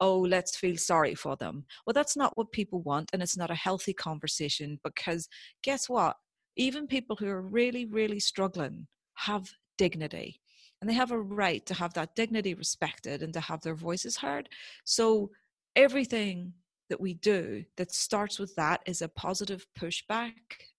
Oh 0.00 0.18
let's 0.20 0.56
feel 0.56 0.78
sorry 0.78 1.14
for 1.14 1.36
them. 1.36 1.66
Well 1.86 1.92
that's 1.92 2.16
not 2.16 2.34
what 2.38 2.52
people 2.52 2.80
want 2.80 3.10
and 3.12 3.22
it's 3.22 3.36
not 3.36 3.50
a 3.50 3.54
healthy 3.54 3.92
conversation 3.92 4.80
because 4.82 5.28
guess 5.62 5.90
what? 5.90 6.16
Even 6.56 6.86
people 6.86 7.16
who 7.16 7.28
are 7.28 7.42
really 7.42 7.84
really 7.84 8.20
struggling 8.20 8.86
have 9.16 9.50
dignity 9.76 10.40
and 10.80 10.88
they 10.88 10.94
have 10.94 11.10
a 11.12 11.20
right 11.20 11.66
to 11.66 11.74
have 11.74 11.92
that 11.92 12.16
dignity 12.16 12.54
respected 12.54 13.22
and 13.22 13.34
to 13.34 13.40
have 13.40 13.60
their 13.60 13.74
voices 13.74 14.16
heard. 14.16 14.48
So 14.84 15.32
everything 15.76 16.54
that 16.92 17.00
we 17.00 17.14
do 17.14 17.64
that 17.76 17.90
starts 17.90 18.38
with 18.38 18.54
that 18.54 18.80
is 18.86 19.02
a 19.02 19.08
positive 19.08 19.66
pushback 19.76 20.32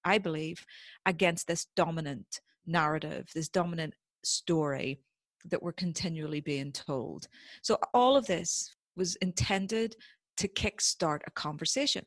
i 0.05 0.17
believe 0.17 0.63
against 1.05 1.47
this 1.47 1.65
dominant 1.75 2.39
narrative 2.65 3.27
this 3.35 3.49
dominant 3.49 3.93
story 4.23 4.99
that 5.45 5.61
we're 5.61 5.73
continually 5.73 6.41
being 6.41 6.71
told. 6.71 7.27
So 7.61 7.77
all 7.93 8.15
of 8.15 8.25
this 8.25 8.73
was 8.95 9.15
intended 9.17 9.95
to 10.37 10.47
kickstart 10.47 11.19
a 11.27 11.31
conversation. 11.31 12.05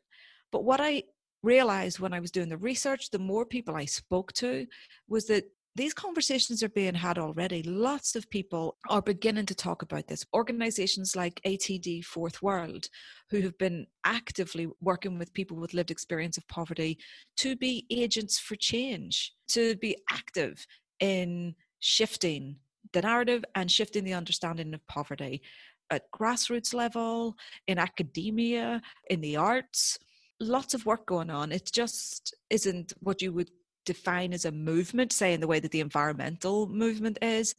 But 0.52 0.64
what 0.64 0.80
i 0.80 1.02
realized 1.42 2.00
when 2.00 2.12
i 2.12 2.18
was 2.18 2.30
doing 2.32 2.48
the 2.48 2.56
research 2.56 3.10
the 3.10 3.18
more 3.18 3.44
people 3.44 3.76
i 3.76 3.84
spoke 3.84 4.32
to 4.32 4.66
was 5.06 5.26
that 5.26 5.44
these 5.76 5.92
conversations 5.92 6.62
are 6.62 6.70
being 6.70 6.94
had 6.94 7.18
already. 7.18 7.62
Lots 7.62 8.16
of 8.16 8.30
people 8.30 8.78
are 8.88 9.02
beginning 9.02 9.44
to 9.46 9.54
talk 9.54 9.82
about 9.82 10.06
this. 10.08 10.24
Organizations 10.32 11.14
like 11.14 11.40
ATD 11.44 12.02
Fourth 12.02 12.40
World, 12.40 12.88
who 13.28 13.42
have 13.42 13.58
been 13.58 13.86
actively 14.04 14.68
working 14.80 15.18
with 15.18 15.34
people 15.34 15.58
with 15.58 15.74
lived 15.74 15.90
experience 15.90 16.38
of 16.38 16.48
poverty 16.48 16.98
to 17.36 17.56
be 17.56 17.84
agents 17.90 18.38
for 18.38 18.56
change, 18.56 19.34
to 19.48 19.76
be 19.76 19.96
active 20.10 20.66
in 20.98 21.54
shifting 21.80 22.56
the 22.94 23.02
narrative 23.02 23.44
and 23.54 23.70
shifting 23.70 24.04
the 24.04 24.14
understanding 24.14 24.72
of 24.72 24.86
poverty 24.86 25.42
at 25.90 26.10
grassroots 26.10 26.72
level, 26.72 27.36
in 27.66 27.78
academia, 27.78 28.80
in 29.10 29.20
the 29.20 29.36
arts. 29.36 29.98
Lots 30.40 30.72
of 30.72 30.86
work 30.86 31.04
going 31.04 31.30
on. 31.30 31.52
It 31.52 31.70
just 31.70 32.34
isn't 32.48 32.94
what 33.00 33.20
you 33.20 33.32
would 33.34 33.50
define 33.86 34.34
as 34.34 34.44
a 34.44 34.52
movement, 34.52 35.12
say 35.12 35.32
in 35.32 35.40
the 35.40 35.46
way 35.46 35.60
that 35.60 35.70
the 35.70 35.80
environmental 35.80 36.68
movement 36.68 37.16
is, 37.22 37.54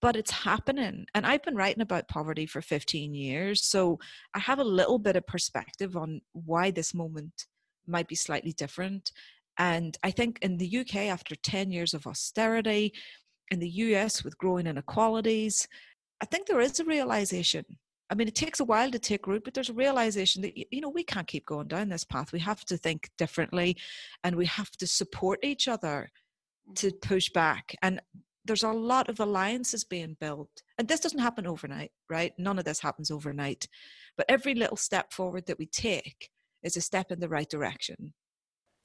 but 0.00 0.14
it's 0.14 0.30
happening. 0.30 1.06
And 1.14 1.26
I've 1.26 1.42
been 1.42 1.56
writing 1.56 1.82
about 1.82 2.08
poverty 2.08 2.46
for 2.46 2.60
15 2.60 3.14
years, 3.14 3.64
so 3.64 3.98
I 4.34 4.38
have 4.38 4.60
a 4.60 4.64
little 4.64 4.98
bit 4.98 5.16
of 5.16 5.26
perspective 5.26 5.96
on 5.96 6.20
why 6.32 6.70
this 6.70 6.94
moment 6.94 7.46
might 7.86 8.06
be 8.06 8.14
slightly 8.14 8.52
different. 8.52 9.10
And 9.58 9.96
I 10.02 10.12
think 10.12 10.38
in 10.42 10.58
the 10.58 10.78
UK, 10.78 10.96
after 11.08 11.34
10 11.34 11.72
years 11.72 11.94
of 11.94 12.06
austerity, 12.06 12.92
in 13.50 13.58
the 13.58 13.68
US 13.68 14.24
with 14.24 14.38
growing 14.38 14.66
inequalities, 14.66 15.68
I 16.22 16.26
think 16.26 16.46
there 16.46 16.60
is 16.60 16.80
a 16.80 16.84
realization 16.84 17.64
I 18.12 18.14
mean, 18.14 18.28
it 18.28 18.34
takes 18.34 18.60
a 18.60 18.64
while 18.64 18.90
to 18.90 18.98
take 18.98 19.26
root, 19.26 19.42
but 19.42 19.54
there's 19.54 19.70
a 19.70 19.72
realization 19.72 20.42
that, 20.42 20.54
you 20.54 20.82
know, 20.82 20.90
we 20.90 21.02
can't 21.02 21.26
keep 21.26 21.46
going 21.46 21.66
down 21.66 21.88
this 21.88 22.04
path. 22.04 22.30
We 22.30 22.40
have 22.40 22.62
to 22.66 22.76
think 22.76 23.08
differently 23.16 23.78
and 24.22 24.36
we 24.36 24.44
have 24.44 24.70
to 24.72 24.86
support 24.86 25.38
each 25.42 25.66
other 25.66 26.10
to 26.74 26.88
mm-hmm. 26.88 27.08
push 27.08 27.30
back. 27.30 27.74
And 27.80 28.02
there's 28.44 28.64
a 28.64 28.68
lot 28.68 29.08
of 29.08 29.18
alliances 29.18 29.84
being 29.84 30.18
built. 30.20 30.50
And 30.76 30.88
this 30.88 31.00
doesn't 31.00 31.20
happen 31.20 31.46
overnight, 31.46 31.92
right? 32.10 32.34
None 32.36 32.58
of 32.58 32.66
this 32.66 32.80
happens 32.80 33.10
overnight. 33.10 33.66
But 34.18 34.26
every 34.28 34.54
little 34.54 34.76
step 34.76 35.10
forward 35.10 35.46
that 35.46 35.58
we 35.58 35.64
take 35.64 36.28
is 36.62 36.76
a 36.76 36.82
step 36.82 37.12
in 37.12 37.18
the 37.18 37.30
right 37.30 37.48
direction. 37.48 38.12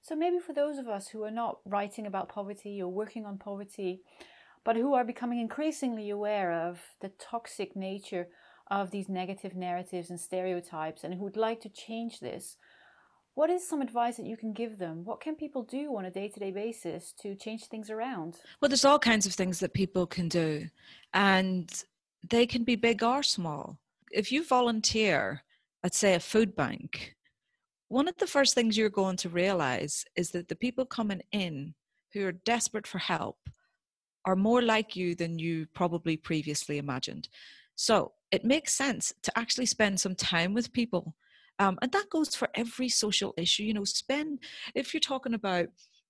So 0.04 0.16
maybe 0.16 0.40
for 0.40 0.54
those 0.54 0.78
of 0.78 0.88
us 0.88 1.10
who 1.10 1.24
are 1.26 1.32
not 1.32 1.58
writing 1.66 2.08
about 2.08 2.30
poverty 2.30 2.82
or 2.82 2.88
working 2.88 3.26
on 3.26 3.40
poverty, 3.40 4.00
but 4.64 4.78
who 4.78 4.94
are 4.94 5.04
becoming 5.04 5.42
increasingly 5.42 6.12
aware 6.12 6.54
of 6.54 6.80
the 7.02 7.12
toxic 7.20 7.76
nature 7.76 8.30
of 8.70 8.92
these 8.92 9.10
negative 9.10 9.56
narratives 9.56 10.10
and 10.10 10.20
stereotypes 10.20 11.04
and 11.04 11.14
who 11.14 11.24
would 11.24 11.38
like 11.38 11.62
to 11.62 11.70
change 11.70 12.20
this, 12.20 12.58
what 13.36 13.50
is 13.50 13.68
some 13.68 13.82
advice 13.82 14.18
that 14.18 14.26
you 14.26 14.36
can 14.36 14.52
give 14.52 14.80
them? 14.80 15.06
What 15.06 15.22
can 15.22 15.36
people 15.36 15.62
do 15.62 15.96
on 15.96 16.06
a 16.06 16.12
day 16.12 16.28
to 16.28 16.40
day 16.40 16.52
basis 16.52 17.14
to 17.22 17.36
change 17.36 17.66
things 17.66 17.90
around? 17.90 18.38
Well, 18.60 18.70
there's 18.70 18.86
all 18.86 18.98
kinds 18.98 19.28
of 19.28 19.34
things 19.34 19.60
that 19.60 19.74
people 19.74 20.08
can 20.08 20.28
do, 20.28 20.66
and 21.14 21.72
they 22.28 22.48
can 22.48 22.64
be 22.64 22.76
big 22.76 23.04
or 23.04 23.22
small. 23.22 23.78
If 24.12 24.32
you 24.32 24.44
volunteer 24.44 25.44
at, 25.84 25.94
say, 25.94 26.16
a 26.16 26.20
food 26.20 26.56
bank, 26.56 27.16
one 27.90 28.08
of 28.08 28.18
the 28.18 28.28
first 28.28 28.56
things 28.56 28.76
you're 28.76 28.90
going 28.90 29.18
to 29.18 29.30
realize 29.30 30.04
is 30.16 30.32
that 30.32 30.48
the 30.48 30.56
people 30.56 30.86
coming 30.86 31.22
in 31.32 31.76
who 32.14 32.26
are 32.26 32.32
desperate 32.32 32.88
for 32.88 32.98
help 32.98 33.38
are 34.26 34.36
more 34.36 34.62
like 34.62 34.96
you 34.96 35.14
than 35.14 35.38
you 35.38 35.68
probably 35.74 36.18
previously 36.18 36.80
imagined. 36.80 37.30
So 37.76 38.14
it 38.32 38.44
makes 38.44 38.74
sense 38.74 39.14
to 39.24 39.38
actually 39.38 39.66
spend 39.66 40.00
some 40.00 40.16
time 40.16 40.54
with 40.54 40.74
people. 40.74 41.16
Um, 41.60 41.80
and 41.82 41.92
that 41.92 42.10
goes 42.10 42.36
for 42.36 42.50
every 42.56 42.90
social 42.90 43.34
issue. 43.38 43.64
You 43.64 43.74
know, 43.74 43.84
spend, 43.84 44.40
if 44.76 44.94
you're 44.94 45.02
talking 45.02 45.34
about 45.34 45.68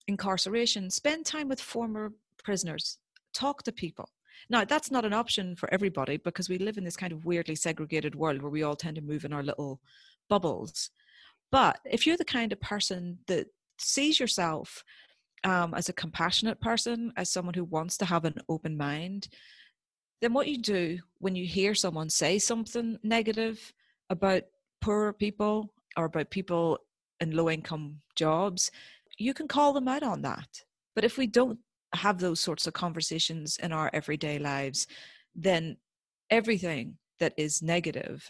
incarceration, 0.07 0.89
spend 0.89 1.25
time 1.25 1.47
with 1.47 1.61
former 1.61 2.13
prisoners, 2.43 2.97
talk 3.33 3.63
to 3.63 3.71
people. 3.71 4.09
Now, 4.49 4.65
that's 4.65 4.91
not 4.91 5.05
an 5.05 5.13
option 5.13 5.55
for 5.55 5.71
everybody 5.73 6.17
because 6.17 6.49
we 6.49 6.57
live 6.57 6.77
in 6.77 6.83
this 6.83 6.97
kind 6.97 7.11
of 7.11 7.25
weirdly 7.25 7.55
segregated 7.55 8.15
world 8.15 8.41
where 8.41 8.51
we 8.51 8.63
all 8.63 8.75
tend 8.75 8.95
to 8.95 9.01
move 9.01 9.25
in 9.25 9.33
our 9.33 9.43
little 9.43 9.79
bubbles. 10.29 10.89
But 11.51 11.79
if 11.85 12.05
you're 12.05 12.17
the 12.17 12.25
kind 12.25 12.51
of 12.51 12.59
person 12.59 13.19
that 13.27 13.47
sees 13.77 14.19
yourself 14.19 14.83
um, 15.43 15.73
as 15.73 15.89
a 15.89 15.93
compassionate 15.93 16.59
person, 16.59 17.11
as 17.15 17.29
someone 17.29 17.53
who 17.53 17.63
wants 17.63 17.97
to 17.97 18.05
have 18.05 18.25
an 18.25 18.35
open 18.49 18.77
mind, 18.77 19.29
then 20.21 20.33
what 20.33 20.47
you 20.47 20.57
do 20.57 20.99
when 21.19 21.35
you 21.35 21.45
hear 21.45 21.75
someone 21.75 22.09
say 22.09 22.39
something 22.39 22.97
negative 23.03 23.73
about 24.09 24.43
poor 24.81 25.13
people 25.13 25.73
or 25.95 26.05
about 26.05 26.29
people 26.29 26.79
in 27.19 27.35
low 27.35 27.49
income 27.49 28.01
jobs, 28.15 28.71
you 29.17 29.33
can 29.33 29.47
call 29.47 29.73
them 29.73 29.87
out 29.87 30.03
on 30.03 30.21
that. 30.21 30.47
But 30.95 31.03
if 31.03 31.17
we 31.17 31.27
don't 31.27 31.59
have 31.93 32.19
those 32.19 32.39
sorts 32.39 32.67
of 32.67 32.73
conversations 32.73 33.57
in 33.61 33.71
our 33.71 33.89
everyday 33.93 34.39
lives, 34.39 34.87
then 35.35 35.77
everything 36.29 36.97
that 37.19 37.33
is 37.37 37.61
negative 37.61 38.29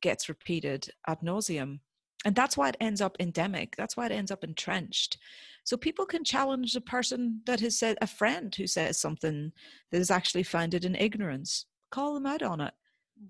gets 0.00 0.28
repeated 0.28 0.88
ad 1.06 1.20
nauseum. 1.20 1.80
And 2.24 2.34
that's 2.34 2.56
why 2.56 2.68
it 2.70 2.76
ends 2.80 3.00
up 3.00 3.16
endemic. 3.20 3.76
That's 3.76 3.96
why 3.96 4.06
it 4.06 4.12
ends 4.12 4.30
up 4.30 4.44
entrenched. 4.44 5.18
So 5.64 5.76
people 5.76 6.06
can 6.06 6.24
challenge 6.24 6.74
a 6.76 6.80
person 6.80 7.40
that 7.46 7.60
has 7.60 7.78
said, 7.78 7.96
a 8.00 8.06
friend 8.06 8.54
who 8.54 8.66
says 8.66 8.98
something 8.98 9.52
that 9.90 10.00
is 10.00 10.10
actually 10.10 10.42
founded 10.42 10.84
in 10.84 10.94
ignorance, 10.94 11.66
call 11.90 12.14
them 12.14 12.26
out 12.26 12.42
on 12.42 12.60
it. 12.60 12.74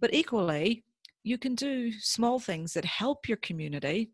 But 0.01 0.11
mm-hmm. 0.11 0.21
equally, 0.21 0.85
you 1.23 1.39
can 1.39 1.55
do 1.55 1.93
small 1.93 2.39
things 2.39 2.75
that 2.75 2.85
help 2.85 3.29
your 3.29 3.39
community, 3.39 4.11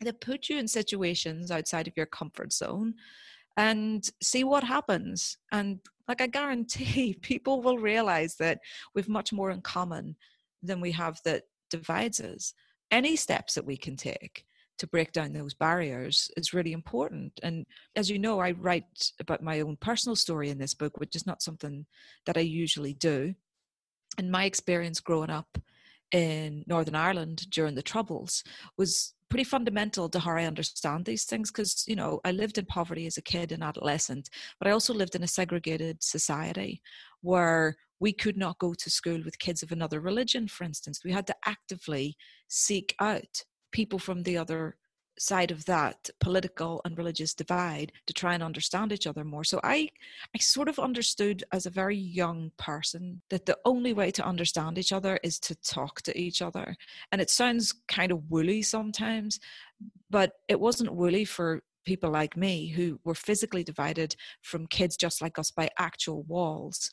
that 0.00 0.20
put 0.20 0.48
you 0.48 0.58
in 0.58 0.68
situations 0.68 1.50
outside 1.50 1.88
of 1.88 1.96
your 1.96 2.06
comfort 2.06 2.52
zone 2.52 2.94
and 3.56 4.08
see 4.22 4.44
what 4.44 4.64
happens. 4.64 5.36
And 5.52 5.80
like 6.08 6.20
I 6.20 6.26
guarantee, 6.26 7.18
people 7.22 7.62
will 7.62 7.78
realize 7.78 8.36
that 8.36 8.60
we've 8.94 9.08
much 9.08 9.32
more 9.32 9.50
in 9.50 9.60
common 9.60 10.16
than 10.62 10.80
we 10.80 10.92
have 10.92 11.20
that 11.24 11.44
divides 11.70 12.20
us. 12.20 12.54
Any 12.90 13.16
steps 13.16 13.54
that 13.54 13.64
we 13.64 13.76
can 13.76 13.96
take 13.96 14.44
to 14.78 14.86
break 14.86 15.12
down 15.12 15.32
those 15.32 15.54
barriers 15.54 16.30
is 16.36 16.54
really 16.54 16.72
important. 16.72 17.38
And 17.42 17.66
as 17.96 18.10
you 18.10 18.18
know, 18.18 18.40
I 18.40 18.52
write 18.52 19.12
about 19.20 19.42
my 19.42 19.60
own 19.60 19.76
personal 19.76 20.16
story 20.16 20.48
in 20.48 20.58
this 20.58 20.74
book, 20.74 20.98
which 20.98 21.14
is 21.14 21.26
not 21.26 21.42
something 21.42 21.86
that 22.26 22.36
I 22.36 22.40
usually 22.40 22.94
do. 22.94 23.34
And 24.18 24.30
my 24.30 24.44
experience 24.44 25.00
growing 25.00 25.30
up 25.30 25.58
in 26.12 26.64
Northern 26.66 26.94
Ireland 26.94 27.48
during 27.50 27.74
the 27.74 27.82
Troubles 27.82 28.42
was 28.76 29.14
pretty 29.30 29.44
fundamental 29.44 30.08
to 30.10 30.18
how 30.18 30.32
I 30.32 30.44
understand 30.44 31.04
these 31.04 31.24
things 31.24 31.50
because, 31.50 31.84
you 31.86 31.96
know, 31.96 32.20
I 32.24 32.32
lived 32.32 32.58
in 32.58 32.66
poverty 32.66 33.06
as 33.06 33.16
a 33.16 33.22
kid 33.22 33.52
and 33.52 33.62
adolescent, 33.62 34.28
but 34.58 34.68
I 34.68 34.72
also 34.72 34.92
lived 34.92 35.14
in 35.14 35.22
a 35.22 35.28
segregated 35.28 36.02
society 36.02 36.82
where 37.22 37.76
we 38.00 38.12
could 38.12 38.36
not 38.36 38.58
go 38.58 38.74
to 38.74 38.90
school 38.90 39.20
with 39.24 39.38
kids 39.38 39.62
of 39.62 39.72
another 39.72 40.00
religion, 40.00 40.48
for 40.48 40.64
instance. 40.64 41.00
We 41.04 41.12
had 41.12 41.26
to 41.28 41.36
actively 41.46 42.16
seek 42.48 42.94
out 43.00 43.44
people 43.72 43.98
from 43.98 44.24
the 44.24 44.36
other 44.36 44.76
side 45.20 45.50
of 45.50 45.66
that 45.66 46.08
political 46.18 46.80
and 46.86 46.96
religious 46.96 47.34
divide 47.34 47.92
to 48.06 48.14
try 48.14 48.32
and 48.32 48.42
understand 48.42 48.90
each 48.90 49.06
other 49.06 49.22
more. 49.22 49.44
So 49.44 49.60
i 49.62 49.88
i 50.34 50.38
sort 50.38 50.68
of 50.68 50.78
understood 50.78 51.44
as 51.52 51.66
a 51.66 51.70
very 51.82 51.96
young 51.96 52.52
person 52.56 53.20
that 53.28 53.44
the 53.44 53.58
only 53.66 53.92
way 53.92 54.10
to 54.12 54.24
understand 54.24 54.78
each 54.78 54.92
other 54.92 55.20
is 55.22 55.38
to 55.40 55.54
talk 55.56 56.00
to 56.02 56.18
each 56.18 56.40
other. 56.40 56.74
And 57.12 57.20
it 57.20 57.28
sounds 57.30 57.74
kind 57.86 58.10
of 58.12 58.30
woolly 58.30 58.62
sometimes 58.62 59.38
but 60.10 60.32
it 60.48 60.60
wasn't 60.60 60.94
woolly 60.94 61.24
for 61.24 61.62
people 61.84 62.10
like 62.10 62.36
me 62.36 62.68
who 62.68 63.00
were 63.04 63.14
physically 63.14 63.64
divided 63.64 64.14
from 64.42 64.66
kids 64.66 64.96
just 64.96 65.22
like 65.22 65.38
us 65.38 65.50
by 65.50 65.68
actual 65.78 66.22
walls. 66.24 66.90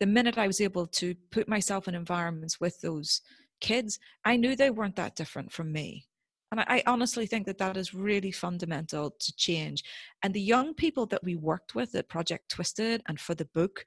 The 0.00 0.06
minute 0.06 0.38
i 0.38 0.46
was 0.46 0.60
able 0.60 0.86
to 1.00 1.14
put 1.30 1.48
myself 1.48 1.88
in 1.88 1.94
environments 1.94 2.60
with 2.60 2.80
those 2.80 3.22
kids, 3.60 3.98
I 4.24 4.36
knew 4.36 4.54
they 4.54 4.70
weren't 4.70 4.96
that 4.96 5.16
different 5.16 5.52
from 5.52 5.72
me. 5.72 6.06
And 6.54 6.60
I, 6.60 6.76
I 6.76 6.82
honestly 6.86 7.26
think 7.26 7.46
that 7.46 7.58
that 7.58 7.76
is 7.76 7.94
really 7.94 8.30
fundamental 8.30 9.10
to 9.18 9.36
change. 9.36 9.82
And 10.22 10.32
the 10.32 10.40
young 10.40 10.72
people 10.72 11.04
that 11.06 11.24
we 11.24 11.34
worked 11.34 11.74
with 11.74 11.94
at 11.96 12.08
Project 12.08 12.48
Twist 12.48 12.78
It 12.78 13.02
and 13.06 13.18
for 13.18 13.34
the 13.34 13.46
book, 13.46 13.84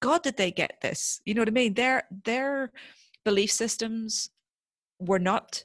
God, 0.00 0.22
did 0.22 0.38
they 0.38 0.50
get 0.50 0.80
this? 0.80 1.20
You 1.26 1.34
know 1.34 1.42
what 1.42 1.48
I 1.48 1.52
mean? 1.52 1.74
Their 1.74 2.04
their 2.24 2.72
belief 3.22 3.52
systems 3.52 4.30
were 4.98 5.18
not 5.18 5.62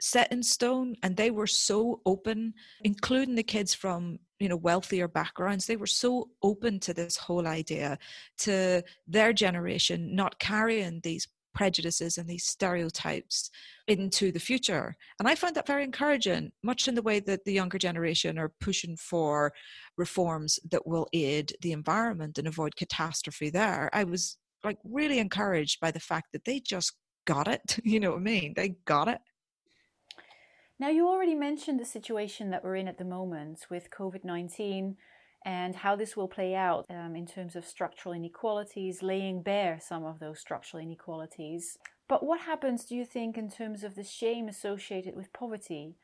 set 0.00 0.32
in 0.32 0.42
stone 0.42 0.96
and 1.02 1.16
they 1.16 1.30
were 1.30 1.46
so 1.46 2.00
open 2.04 2.52
including 2.82 3.34
the 3.34 3.42
kids 3.42 3.72
from 3.72 4.18
you 4.38 4.48
know 4.48 4.56
wealthier 4.56 5.08
backgrounds 5.08 5.66
they 5.66 5.76
were 5.76 5.86
so 5.86 6.28
open 6.42 6.78
to 6.78 6.92
this 6.92 7.16
whole 7.16 7.46
idea 7.46 7.96
to 8.36 8.82
their 9.06 9.32
generation 9.32 10.14
not 10.14 10.38
carrying 10.38 11.00
these 11.00 11.26
prejudices 11.56 12.18
and 12.18 12.28
these 12.28 12.44
stereotypes 12.44 13.50
into 13.88 14.30
the 14.30 14.38
future. 14.38 14.94
And 15.18 15.26
I 15.26 15.34
find 15.34 15.56
that 15.56 15.66
very 15.66 15.82
encouraging, 15.82 16.52
much 16.62 16.86
in 16.86 16.94
the 16.94 17.02
way 17.02 17.18
that 17.20 17.44
the 17.44 17.52
younger 17.52 17.78
generation 17.78 18.38
are 18.38 18.52
pushing 18.60 18.96
for 18.96 19.52
reforms 19.96 20.60
that 20.70 20.86
will 20.86 21.08
aid 21.14 21.56
the 21.62 21.72
environment 21.72 22.38
and 22.38 22.46
avoid 22.46 22.76
catastrophe 22.76 23.48
there. 23.48 23.88
I 23.94 24.04
was 24.04 24.36
like 24.62 24.78
really 24.84 25.18
encouraged 25.18 25.80
by 25.80 25.90
the 25.90 26.00
fact 26.00 26.28
that 26.32 26.44
they 26.44 26.60
just 26.60 26.92
got 27.26 27.48
it. 27.48 27.78
You 27.84 28.00
know 28.00 28.10
what 28.10 28.18
I 28.18 28.34
mean? 28.34 28.52
They 28.54 28.76
got 28.84 29.08
it. 29.08 29.18
Now, 30.78 30.90
you 30.90 31.08
already 31.08 31.34
mentioned 31.34 31.80
the 31.80 31.86
situation 31.86 32.50
that 32.50 32.62
we're 32.62 32.76
in 32.76 32.86
at 32.86 32.98
the 32.98 33.04
moment 33.04 33.66
with 33.70 33.90
COVID 33.90 34.24
19 34.24 34.96
and 35.46 35.76
how 35.76 35.94
this 35.94 36.16
will 36.16 36.26
play 36.26 36.56
out 36.56 36.84
um, 36.90 37.14
in 37.14 37.24
terms 37.24 37.54
of 37.54 37.64
structural 37.64 38.12
inequalities, 38.12 39.00
laying 39.00 39.42
bare 39.42 39.78
some 39.80 40.04
of 40.04 40.18
those 40.18 40.40
structural 40.40 40.82
inequalities. 40.82 41.78
But 42.08 42.26
what 42.26 42.40
happens, 42.40 42.84
do 42.84 42.96
you 42.96 43.04
think, 43.04 43.38
in 43.38 43.48
terms 43.48 43.84
of 43.84 43.94
the 43.94 44.02
shame 44.02 44.48
associated 44.48 45.14
with 45.14 45.32
poverty? 45.32 45.94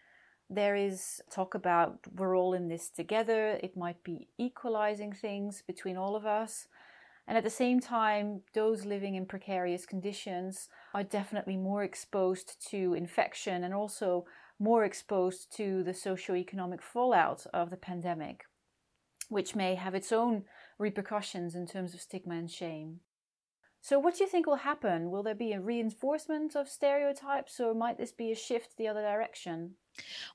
There 0.48 0.76
is 0.76 1.20
talk 1.28 1.55
about 1.57 1.98
we're 2.14 2.37
all 2.38 2.55
in 2.55 2.68
this 2.68 2.88
together, 2.88 3.59
it 3.61 3.76
might 3.76 4.05
be 4.05 4.28
equalizing 4.38 5.12
things 5.12 5.64
between 5.66 5.96
all 5.96 6.14
of 6.14 6.24
us. 6.24 6.68
And 7.26 7.37
at 7.37 7.42
the 7.42 7.50
same 7.50 7.81
time, 7.81 8.42
those 8.55 8.85
living 8.85 9.16
in 9.16 9.26
precarious 9.26 9.87
conditions 9.87 10.68
are 10.94 11.02
definitely 11.02 11.57
more 11.57 11.83
exposed 11.83 12.64
to 12.70 12.94
infection 12.94 13.64
and 13.64 13.74
also 13.74 14.24
more 14.61 14.85
exposed 14.85 15.52
to 15.57 15.83
the 15.83 15.94
socio-economic 15.94 16.81
fallout 16.81 17.44
of 17.52 17.70
the 17.70 17.76
pandemic 17.76 18.44
which 19.33 19.57
may 19.57 19.75
have 19.75 19.95
its 19.95 20.12
own 20.12 20.45
repercussions 20.79 21.55
in 21.55 21.66
terms 21.66 21.95
of 21.95 22.01
stigma 22.01 22.35
and 22.35 22.51
shame. 22.51 23.01
So, 23.81 23.99
what 23.99 24.16
do 24.16 24.23
you 24.23 24.31
think 24.31 24.47
will 24.47 24.57
happen? 24.57 25.11
Will 25.11 25.25
there 25.25 25.35
be 25.35 25.53
a 25.53 25.61
reinforcement 25.61 26.55
of 26.55 26.68
stereotypes, 26.68 27.59
or 27.59 27.75
might 27.75 27.99
this 27.99 28.12
be 28.12 28.31
a 28.31 28.37
shift 28.37 28.77
the 28.77 28.87
other 28.87 29.03
direction? 29.03 29.73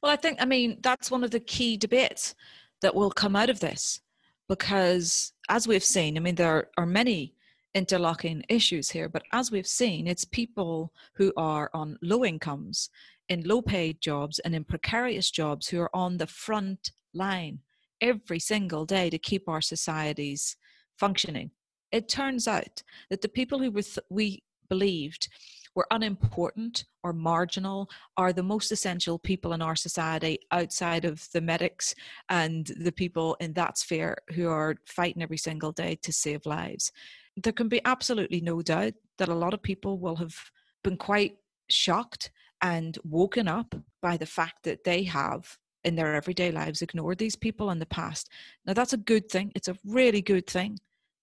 Well, 0.03 0.11
I 0.11 0.17
think, 0.17 0.41
I 0.41 0.45
mean, 0.45 0.79
that's 0.81 1.09
one 1.09 1.23
of 1.23 1.31
the 1.31 1.39
key 1.39 1.77
debates 1.77 2.35
that 2.81 2.93
will 2.93 3.09
come 3.09 3.35
out 3.37 3.49
of 3.49 3.61
this, 3.61 4.01
because 4.49 5.31
as 5.47 5.67
we've 5.67 5.83
seen, 5.83 6.17
I 6.17 6.19
mean, 6.19 6.35
there 6.35 6.69
are 6.77 6.85
many 6.85 7.35
interlocking 7.73 8.43
issues 8.49 8.89
here, 8.89 9.07
but 9.07 9.23
as 9.31 9.49
we've 9.49 9.67
seen, 9.67 10.07
it's 10.07 10.25
people 10.25 10.91
who 11.13 11.31
are 11.37 11.69
on 11.73 11.97
low 12.01 12.25
incomes, 12.25 12.89
in 13.29 13.43
low 13.43 13.61
paid 13.61 14.01
jobs, 14.01 14.39
and 14.39 14.53
in 14.53 14.65
precarious 14.65 15.31
jobs 15.31 15.69
who 15.69 15.79
are 15.79 15.95
on 15.95 16.17
the 16.17 16.27
front 16.27 16.91
line 17.13 17.59
every 18.01 18.39
single 18.39 18.85
day 18.85 19.09
to 19.09 19.17
keep 19.17 19.47
our 19.47 19.61
societies 19.61 20.55
functioning. 20.97 21.51
It 21.91 22.09
turns 22.09 22.47
out 22.47 22.83
that 23.09 23.21
the 23.21 23.29
people 23.29 23.59
who 23.59 23.73
we 24.09 24.43
believed 24.69 25.29
were 25.75 25.87
unimportant 25.91 26.85
or 27.03 27.13
marginal 27.13 27.87
are 28.17 28.33
the 28.33 28.43
most 28.43 28.71
essential 28.71 29.19
people 29.19 29.53
in 29.53 29.61
our 29.61 29.75
society 29.75 30.39
outside 30.51 31.05
of 31.05 31.27
the 31.33 31.39
medics 31.39 31.93
and 32.29 32.71
the 32.79 32.91
people 32.91 33.37
in 33.39 33.53
that 33.53 33.77
sphere 33.77 34.17
who 34.33 34.49
are 34.49 34.75
fighting 34.87 35.21
every 35.21 35.37
single 35.37 35.71
day 35.71 35.95
to 36.01 36.11
save 36.11 36.45
lives. 36.47 36.91
There 37.37 37.53
can 37.53 37.69
be 37.69 37.79
absolutely 37.85 38.41
no 38.41 38.63
doubt 38.63 38.93
that 39.19 39.29
a 39.29 39.35
lot 39.35 39.53
of 39.53 39.61
people 39.61 39.99
will 39.99 40.15
have 40.15 40.35
been 40.83 40.97
quite 40.97 41.37
shocked 41.69 42.31
and 42.61 42.97
woken 43.03 43.47
up 43.47 43.75
by 44.01 44.17
the 44.17 44.25
fact 44.25 44.63
that 44.63 44.83
they 44.83 45.03
have 45.03 45.59
in 45.87 45.95
their 45.95 46.13
everyday 46.13 46.51
lives 46.51 46.81
ignored 46.81 47.17
these 47.17 47.37
people 47.37 47.71
in 47.71 47.79
the 47.79 47.85
past. 47.85 48.29
Now, 48.65 48.73
that's 48.73 48.91
a 48.91 48.97
good 48.97 49.29
thing. 49.29 49.53
It's 49.55 49.69
a 49.69 49.77
really 49.85 50.21
good 50.21 50.45
thing 50.45 50.77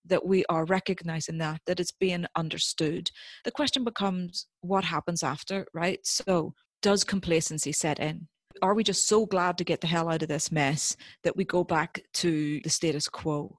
that 0.07 0.25
we 0.25 0.45
are 0.49 0.65
recognizing 0.65 1.39
that, 1.39 1.61
that 1.67 1.81
it's 1.81 1.93
being 1.93 2.25
understood. 2.35 3.11
The 3.45 3.51
question 3.51 3.85
becomes 3.85 4.47
what 4.63 4.85
happens 4.85 5.23
after, 5.23 5.67
right? 5.75 6.01
So, 6.03 6.55
does 6.81 7.05
complacency 7.05 7.73
set 7.73 8.01
in? 8.01 8.27
Are 8.63 8.75
we 8.75 8.85
just 8.85 9.07
so 9.07 9.27
glad 9.27 9.59
to 9.59 9.65
get 9.65 9.83
the 9.83 9.87
hell 9.87 10.09
out 10.09 10.23
of 10.23 10.29
this 10.29 10.51
mess 10.51 10.97
that 11.25 11.37
we 11.37 11.45
go 11.45 11.63
back 11.63 12.03
to 12.15 12.61
the 12.61 12.71
status 12.71 13.09
quo? 13.09 13.59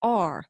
Or 0.00 0.46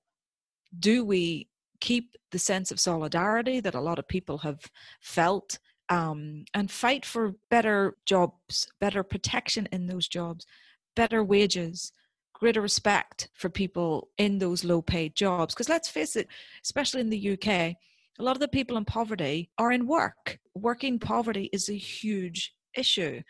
do 0.79 1.05
we 1.05 1.49
keep 1.81 2.17
the 2.31 2.39
sense 2.39 2.71
of 2.71 2.81
solidarity 2.81 3.61
that 3.61 3.75
a 3.75 3.81
lot 3.81 3.99
of 3.99 4.07
people 4.09 4.39
have 4.39 4.61
felt 5.01 5.59
um, 5.89 6.45
and 6.55 6.71
fight 6.71 7.05
for 7.05 7.35
better 7.51 7.97
jobs, 8.05 8.69
better 8.81 9.03
protection 9.03 9.69
in 9.73 9.87
those 9.87 10.09
jobs, 10.09 10.47
better 10.95 11.23
wages, 11.23 11.93
greater 12.33 12.61
respect 12.61 13.29
for 13.35 13.49
people 13.49 14.09
in 14.19 14.39
those 14.39 14.65
low 14.65 14.83
paid 14.83 15.15
jobs. 15.15 15.55
Because 15.55 15.69
let's 15.69 15.89
face 15.89 16.17
it, 16.17 16.29
especially 16.63 17.01
in 17.01 17.11
the 17.11 17.33
UK, 17.33 17.49
a 18.19 18.23
lot 18.23 18.37
of 18.37 18.41
the 18.41 18.49
people 18.49 18.77
in 18.77 18.85
poverty 18.85 19.51
are 19.59 19.73
in 19.73 19.87
work. 19.87 20.39
Working 20.55 20.99
poverty 20.99 21.51
is 21.53 21.69
a 21.69 21.77
huge 21.77 22.55
issue. 22.75 23.23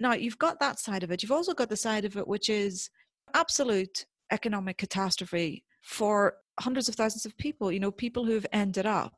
Now, 0.00 0.14
you've 0.14 0.38
got 0.38 0.60
that 0.60 0.78
side 0.78 1.02
of 1.02 1.10
it. 1.10 1.22
You've 1.22 1.32
also 1.32 1.54
got 1.54 1.68
the 1.68 1.76
side 1.76 2.04
of 2.04 2.16
it, 2.16 2.26
which 2.26 2.48
is 2.48 2.90
absolute 3.34 4.06
economic 4.30 4.78
catastrophe 4.78 5.64
for 5.82 6.34
hundreds 6.60 6.88
of 6.88 6.94
thousands 6.94 7.26
of 7.26 7.36
people. 7.36 7.70
You 7.70 7.80
know, 7.80 7.90
people 7.90 8.24
who've 8.24 8.46
ended 8.52 8.86
up 8.86 9.14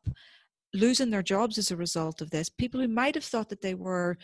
losing 0.77 1.11
their 1.11 1.23
jobs 1.23 1.59
as 1.59 1.71
a 1.71 1.77
result 1.77 2.21
of 2.21 2.31
this, 2.31 2.49
people 2.49 2.81
who 2.81 2.89
might 2.89 3.15
have 3.15 3.25
thought 3.25 3.49
that 3.49 3.63
they 3.63 3.75
were, 3.75 4.19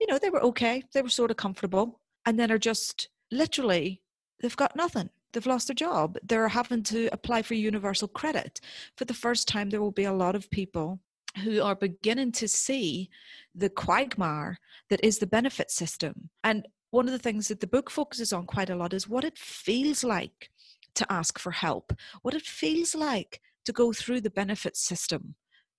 you 0.00 0.06
know, 0.06 0.18
they 0.18 0.30
were 0.30 0.42
okay, 0.42 0.82
they 0.92 1.02
were 1.02 1.08
sort 1.08 1.30
of 1.30 1.36
comfortable, 1.36 2.00
and 2.26 2.38
then 2.38 2.52
are 2.52 2.58
just 2.58 3.08
literally, 3.30 4.02
they've 4.40 4.56
got 4.56 4.76
nothing. 4.76 5.10
They've 5.32 5.46
lost 5.46 5.66
their 5.66 5.74
job. 5.74 6.16
They're 6.22 6.48
having 6.48 6.84
to 6.84 7.08
apply 7.12 7.42
for 7.42 7.54
universal 7.54 8.06
credit. 8.06 8.60
For 8.96 9.04
the 9.04 9.14
first 9.14 9.48
time, 9.48 9.70
there 9.70 9.80
will 9.80 9.90
be 9.90 10.04
a 10.04 10.12
lot 10.12 10.36
of 10.36 10.48
people 10.50 11.00
who 11.42 11.60
are 11.60 11.74
beginning 11.74 12.30
to 12.32 12.46
see 12.46 13.10
the 13.54 13.68
quagmire 13.68 14.58
that 14.90 15.02
is 15.02 15.18
the 15.18 15.26
benefit 15.26 15.72
system. 15.72 16.30
And 16.44 16.68
one 16.90 17.06
of 17.06 17.12
the 17.12 17.18
things 17.18 17.48
that 17.48 17.58
the 17.58 17.66
book 17.66 17.90
focuses 17.90 18.32
on 18.32 18.46
quite 18.46 18.70
a 18.70 18.76
lot 18.76 18.94
is 18.94 19.08
what 19.08 19.24
it 19.24 19.36
feels 19.36 20.04
like 20.04 20.50
to 20.94 21.12
ask 21.12 21.40
for 21.40 21.50
help, 21.50 21.92
what 22.22 22.34
it 22.34 22.42
feels 22.42 22.94
like 22.94 23.40
to 23.64 23.72
go 23.72 23.92
through 23.92 24.20
the 24.20 24.30
benefit 24.30 24.76
system, 24.76 25.34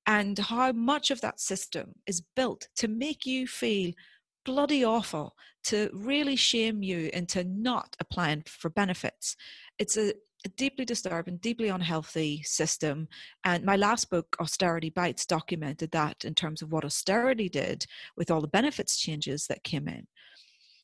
and 0.07 0.37
how 0.37 0.71
much 0.71 1.11
of 1.11 1.21
that 1.21 1.39
system 1.39 1.95
is 2.07 2.21
built 2.35 2.67
to 2.77 2.87
make 2.87 3.25
you 3.25 3.47
feel 3.47 3.91
bloody 4.45 4.85
awful, 4.85 5.35
to 5.63 5.89
really 5.93 6.35
shame 6.35 6.83
you 6.83 7.09
into 7.13 7.43
not 7.43 7.95
applying 7.99 8.43
for 8.45 8.69
benefits. 8.69 9.35
It's 9.79 9.97
a, 9.97 10.13
a 10.45 10.49
deeply 10.55 10.85
disturbing, 10.85 11.37
deeply 11.37 11.69
unhealthy 11.69 12.43
system. 12.43 13.07
And 13.43 13.65
my 13.65 13.75
last 13.75 14.11
book, 14.11 14.35
Austerity 14.39 14.91
Bites, 14.91 15.25
documented 15.25 15.91
that 15.91 16.23
in 16.23 16.35
terms 16.35 16.61
of 16.61 16.71
what 16.71 16.85
austerity 16.85 17.49
did 17.49 17.87
with 18.15 18.29
all 18.29 18.41
the 18.41 18.47
benefits 18.47 18.99
changes 18.99 19.47
that 19.47 19.63
came 19.63 19.87
in. 19.87 20.05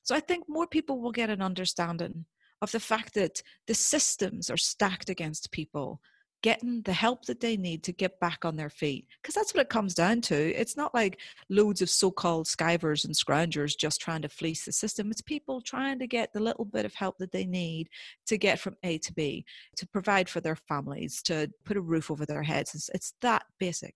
So 0.03 0.15
I 0.15 0.19
think 0.19 0.45
more 0.49 0.65
people 0.65 0.99
will 0.99 1.11
get 1.11 1.29
an 1.29 1.43
understanding 1.43 2.25
of 2.63 2.71
the 2.71 2.79
fact 2.79 3.13
that 3.13 3.43
the 3.67 3.75
systems 3.75 4.49
are 4.49 4.57
stacked 4.57 5.09
against 5.09 5.51
people 5.51 6.01
getting 6.41 6.81
the 6.81 6.93
help 6.93 7.25
that 7.25 7.39
they 7.39 7.55
need 7.55 7.83
to 7.83 7.91
get 7.91 8.19
back 8.19 8.45
on 8.45 8.55
their 8.55 8.69
feet. 8.69 9.07
Because 9.21 9.35
that's 9.35 9.53
what 9.53 9.61
it 9.61 9.69
comes 9.69 9.93
down 9.93 10.21
to. 10.21 10.35
It's 10.35 10.75
not 10.75 10.93
like 10.93 11.19
loads 11.49 11.81
of 11.81 11.89
so 11.89 12.09
called 12.09 12.47
skivers 12.47 13.05
and 13.05 13.13
scroungers 13.13 13.77
just 13.77 14.01
trying 14.01 14.23
to 14.23 14.29
fleece 14.29 14.65
the 14.65 14.71
system. 14.71 15.11
It's 15.11 15.21
people 15.21 15.61
trying 15.61 15.99
to 15.99 16.07
get 16.07 16.33
the 16.33 16.39
little 16.39 16.65
bit 16.65 16.85
of 16.85 16.93
help 16.93 17.17
that 17.19 17.31
they 17.31 17.45
need 17.45 17.89
to 18.27 18.37
get 18.37 18.59
from 18.59 18.75
A 18.83 18.97
to 18.99 19.13
B, 19.13 19.45
to 19.77 19.87
provide 19.87 20.29
for 20.29 20.41
their 20.41 20.55
families, 20.55 21.21
to 21.23 21.51
put 21.63 21.77
a 21.77 21.81
roof 21.81 22.09
over 22.09 22.25
their 22.25 22.43
heads. 22.43 22.73
It's, 22.73 22.89
it's 22.93 23.13
that 23.21 23.43
basic. 23.59 23.95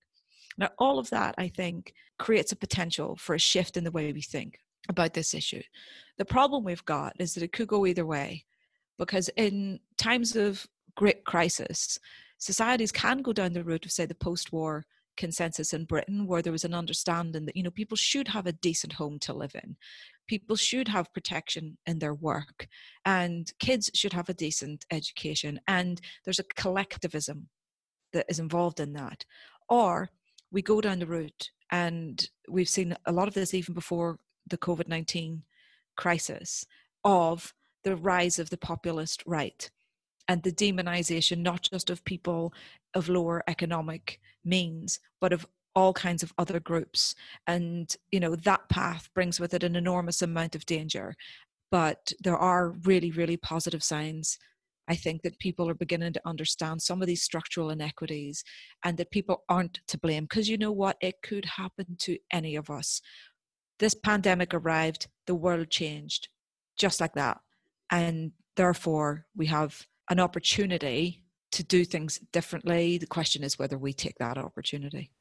Now, 0.57 0.69
all 0.77 0.99
of 0.99 1.09
that, 1.09 1.35
I 1.37 1.47
think, 1.47 1.93
creates 2.19 2.51
a 2.51 2.55
potential 2.55 3.15
for 3.15 3.35
a 3.35 3.39
shift 3.39 3.75
in 3.75 3.83
the 3.83 3.91
way 3.91 4.13
we 4.13 4.21
think 4.21 4.59
about 4.87 5.13
this 5.13 5.33
issue. 5.33 5.63
The 6.17 6.25
problem 6.25 6.63
we've 6.63 6.85
got 6.85 7.13
is 7.19 7.33
that 7.33 7.43
it 7.43 7.51
could 7.51 7.67
go 7.67 7.85
either 7.85 8.05
way 8.05 8.45
because 8.97 9.29
in 9.35 9.79
times 9.97 10.35
of 10.35 10.65
great 10.95 11.25
crisis, 11.25 11.99
societies 12.37 12.91
can 12.91 13.21
go 13.21 13.33
down 13.33 13.53
the 13.53 13.63
route 13.63 13.85
of, 13.85 13.91
say, 13.91 14.05
the 14.05 14.15
post 14.15 14.51
war 14.51 14.85
consensus 15.17 15.73
in 15.73 15.85
Britain, 15.85 16.27
where 16.27 16.41
there 16.41 16.51
was 16.51 16.65
an 16.65 16.73
understanding 16.73 17.45
that, 17.45 17.55
you 17.55 17.63
know, 17.63 17.71
people 17.71 17.97
should 17.97 18.27
have 18.27 18.47
a 18.47 18.51
decent 18.51 18.93
home 18.93 19.19
to 19.19 19.33
live 19.33 19.55
in. 19.55 19.75
People 20.27 20.55
should 20.55 20.87
have 20.87 21.13
protection 21.13 21.77
in 21.85 21.99
their 21.99 22.13
work, 22.13 22.67
and 23.05 23.51
kids 23.59 23.91
should 23.93 24.13
have 24.13 24.29
a 24.29 24.33
decent 24.33 24.85
education. 24.91 25.59
And 25.67 26.01
there's 26.23 26.39
a 26.39 26.43
collectivism 26.55 27.49
that 28.13 28.25
is 28.29 28.39
involved 28.39 28.79
in 28.79 28.93
that. 28.93 29.25
Or 29.69 30.09
we 30.51 30.61
go 30.61 30.81
down 30.81 30.99
the 30.99 31.07
route, 31.07 31.51
and 31.71 32.27
we've 32.49 32.69
seen 32.69 32.95
a 33.05 33.11
lot 33.11 33.27
of 33.27 33.33
this 33.33 33.53
even 33.53 33.73
before 33.73 34.19
the 34.47 34.57
COVID 34.57 34.87
19 34.87 35.43
crisis, 35.95 36.65
of 37.03 37.53
the 37.83 37.95
rise 37.95 38.39
of 38.39 38.49
the 38.49 38.57
populist 38.57 39.23
right 39.25 39.69
and 40.27 40.43
the 40.43 40.51
demonization 40.51 41.39
not 41.39 41.67
just 41.71 41.89
of 41.89 42.03
people 42.05 42.53
of 42.93 43.09
lower 43.09 43.43
economic 43.47 44.19
means 44.43 44.99
but 45.21 45.33
of 45.33 45.45
all 45.75 45.91
kinds 45.91 46.23
of 46.23 46.33
other 46.37 46.59
groups. 46.59 47.15
And 47.47 47.93
you 48.11 48.19
know 48.19 48.35
that 48.35 48.69
path 48.69 49.09
brings 49.13 49.39
with 49.39 49.53
it 49.53 49.63
an 49.63 49.75
enormous 49.75 50.21
amount 50.21 50.55
of 50.55 50.65
danger. 50.65 51.15
But 51.71 52.13
there 52.21 52.37
are 52.37 52.71
really 52.83 53.11
really 53.11 53.37
positive 53.37 53.83
signs 53.83 54.37
i 54.87 54.95
think 54.95 55.23
that 55.23 55.39
people 55.39 55.67
are 55.67 55.73
beginning 55.73 56.13
to 56.13 56.21
understand 56.27 56.79
some 56.79 57.01
of 57.01 57.07
these 57.07 57.23
structural 57.23 57.71
inequities 57.71 58.43
and 58.83 58.97
that 58.97 59.09
people 59.11 59.43
aren't 59.49 59.79
to 59.87 59.97
blame. 59.97 60.25
Because 60.25 60.47
you 60.47 60.57
know 60.57 60.71
what? 60.71 60.97
It 61.01 61.15
could 61.23 61.45
happen 61.45 61.97
to 61.99 62.17
any 62.31 62.55
of 62.55 62.69
us. 62.69 63.01
This 63.79 63.95
pandemic 63.95 64.53
arrived 64.53 65.07
the 65.27 65.35
world 65.35 65.69
changed 65.69 66.29
just 66.77 67.01
like 67.01 67.13
that. 67.13 67.39
And 67.91 68.31
therefore 68.55 69.25
we 69.35 69.47
have 69.47 69.85
an 70.09 70.19
opportunity 70.19 71.21
to 71.51 71.63
do 71.63 71.85
things 71.85 72.19
differently. 72.31 72.97
The 72.97 73.07
question 73.07 73.43
is 73.43 73.57
whether 73.57 73.77
we 73.77 73.93
take 73.93 74.17
that 74.19 74.37
opportunity. 74.37 75.11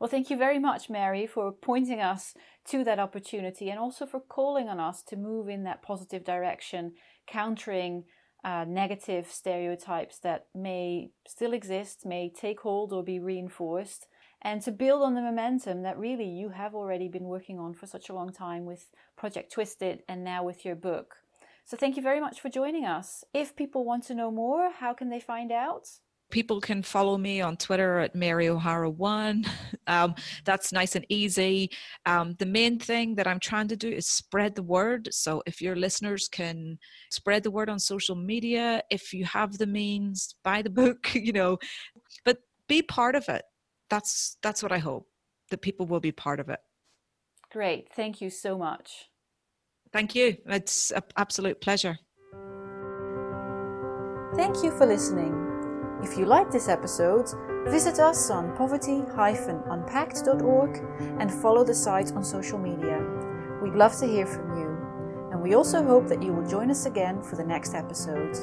Well, 0.00 0.08
thank 0.08 0.30
you 0.30 0.38
very 0.38 0.58
much, 0.58 0.88
Mary, 0.88 1.26
for 1.26 1.52
pointing 1.52 2.00
us 2.00 2.34
to 2.68 2.84
that 2.84 2.98
opportunity 2.98 3.68
and 3.68 3.78
also 3.78 4.06
for 4.06 4.20
calling 4.20 4.68
on 4.68 4.80
us 4.80 5.02
to 5.08 5.16
move 5.16 5.48
in 5.48 5.64
that 5.64 5.82
positive 5.82 6.24
direction, 6.24 6.94
countering 7.26 8.04
uh, 8.42 8.64
negative 8.66 9.26
stereotypes 9.30 10.18
that 10.20 10.46
may 10.54 11.10
still 11.28 11.52
exist, 11.52 12.06
may 12.06 12.30
take 12.34 12.60
hold 12.60 12.94
or 12.94 13.04
be 13.04 13.18
reinforced, 13.18 14.06
and 14.42 14.62
to 14.62 14.72
build 14.72 15.02
on 15.02 15.14
the 15.14 15.20
momentum 15.20 15.82
that 15.82 15.98
really 15.98 16.28
you 16.28 16.48
have 16.48 16.74
already 16.74 17.08
been 17.08 17.24
working 17.24 17.58
on 17.58 17.74
for 17.74 17.86
such 17.86 18.08
a 18.08 18.14
long 18.14 18.32
time 18.32 18.64
with 18.64 18.88
Project 19.18 19.52
Twist 19.52 19.82
It 19.82 20.02
and 20.08 20.24
now 20.24 20.42
with 20.42 20.64
your 20.64 20.76
book. 20.76 21.16
So 21.70 21.76
thank 21.76 21.96
you 21.96 22.02
very 22.02 22.18
much 22.18 22.40
for 22.40 22.48
joining 22.48 22.84
us. 22.84 23.22
If 23.32 23.54
people 23.54 23.84
want 23.84 24.02
to 24.06 24.14
know 24.16 24.32
more, 24.32 24.72
how 24.72 24.92
can 24.92 25.08
they 25.08 25.20
find 25.20 25.52
out? 25.52 25.86
people 26.30 26.60
can 26.60 26.80
follow 26.80 27.18
me 27.18 27.40
on 27.40 27.56
Twitter 27.56 27.98
at 27.98 28.14
Mary 28.14 28.48
O'Hara 28.48 28.90
One. 28.90 29.44
Um, 29.86 30.14
that's 30.44 30.72
nice 30.72 30.94
and 30.94 31.04
easy. 31.08 31.68
Um, 32.06 32.36
the 32.38 32.46
main 32.46 32.78
thing 32.78 33.16
that 33.16 33.26
I'm 33.26 33.40
trying 33.40 33.66
to 33.68 33.76
do 33.76 33.88
is 33.88 34.06
spread 34.06 34.54
the 34.54 34.62
word. 34.62 35.08
So 35.10 35.42
if 35.46 35.60
your 35.60 35.74
listeners 35.74 36.28
can 36.28 36.78
spread 37.10 37.42
the 37.42 37.50
word 37.50 37.68
on 37.68 37.80
social 37.80 38.14
media, 38.14 38.82
if 38.88 39.12
you 39.12 39.24
have 39.24 39.58
the 39.58 39.66
means, 39.66 40.36
buy 40.44 40.62
the 40.62 40.70
book. 40.82 41.12
You 41.12 41.32
know, 41.32 41.58
but 42.24 42.38
be 42.68 42.82
part 42.82 43.16
of 43.16 43.28
it. 43.28 43.42
That's 43.88 44.36
that's 44.42 44.62
what 44.62 44.70
I 44.70 44.78
hope 44.78 45.08
that 45.50 45.62
people 45.62 45.86
will 45.86 45.98
be 45.98 46.12
part 46.12 46.38
of 46.38 46.48
it. 46.48 46.60
Great. 47.50 47.88
Thank 47.92 48.20
you 48.20 48.30
so 48.30 48.56
much. 48.56 49.10
Thank 49.92 50.14
you. 50.14 50.36
It's 50.46 50.92
an 50.92 51.02
absolute 51.16 51.60
pleasure. 51.60 51.98
Thank 54.36 54.62
you 54.62 54.70
for 54.70 54.86
listening. 54.86 55.34
If 56.02 56.16
you 56.16 56.24
like 56.24 56.50
this 56.50 56.68
episode, 56.68 57.28
visit 57.66 57.98
us 57.98 58.30
on 58.30 58.56
poverty-unpacked.org 58.56 60.82
and 61.20 61.30
follow 61.30 61.64
the 61.64 61.74
site 61.74 62.12
on 62.12 62.24
social 62.24 62.58
media. 62.58 63.04
We'd 63.62 63.74
love 63.74 63.94
to 63.98 64.06
hear 64.06 64.24
from 64.26 64.56
you. 64.56 64.70
And 65.32 65.42
we 65.42 65.54
also 65.54 65.82
hope 65.82 66.08
that 66.08 66.22
you 66.22 66.32
will 66.32 66.46
join 66.46 66.70
us 66.70 66.86
again 66.86 67.22
for 67.22 67.36
the 67.36 67.44
next 67.44 67.74
episode. 67.74 68.34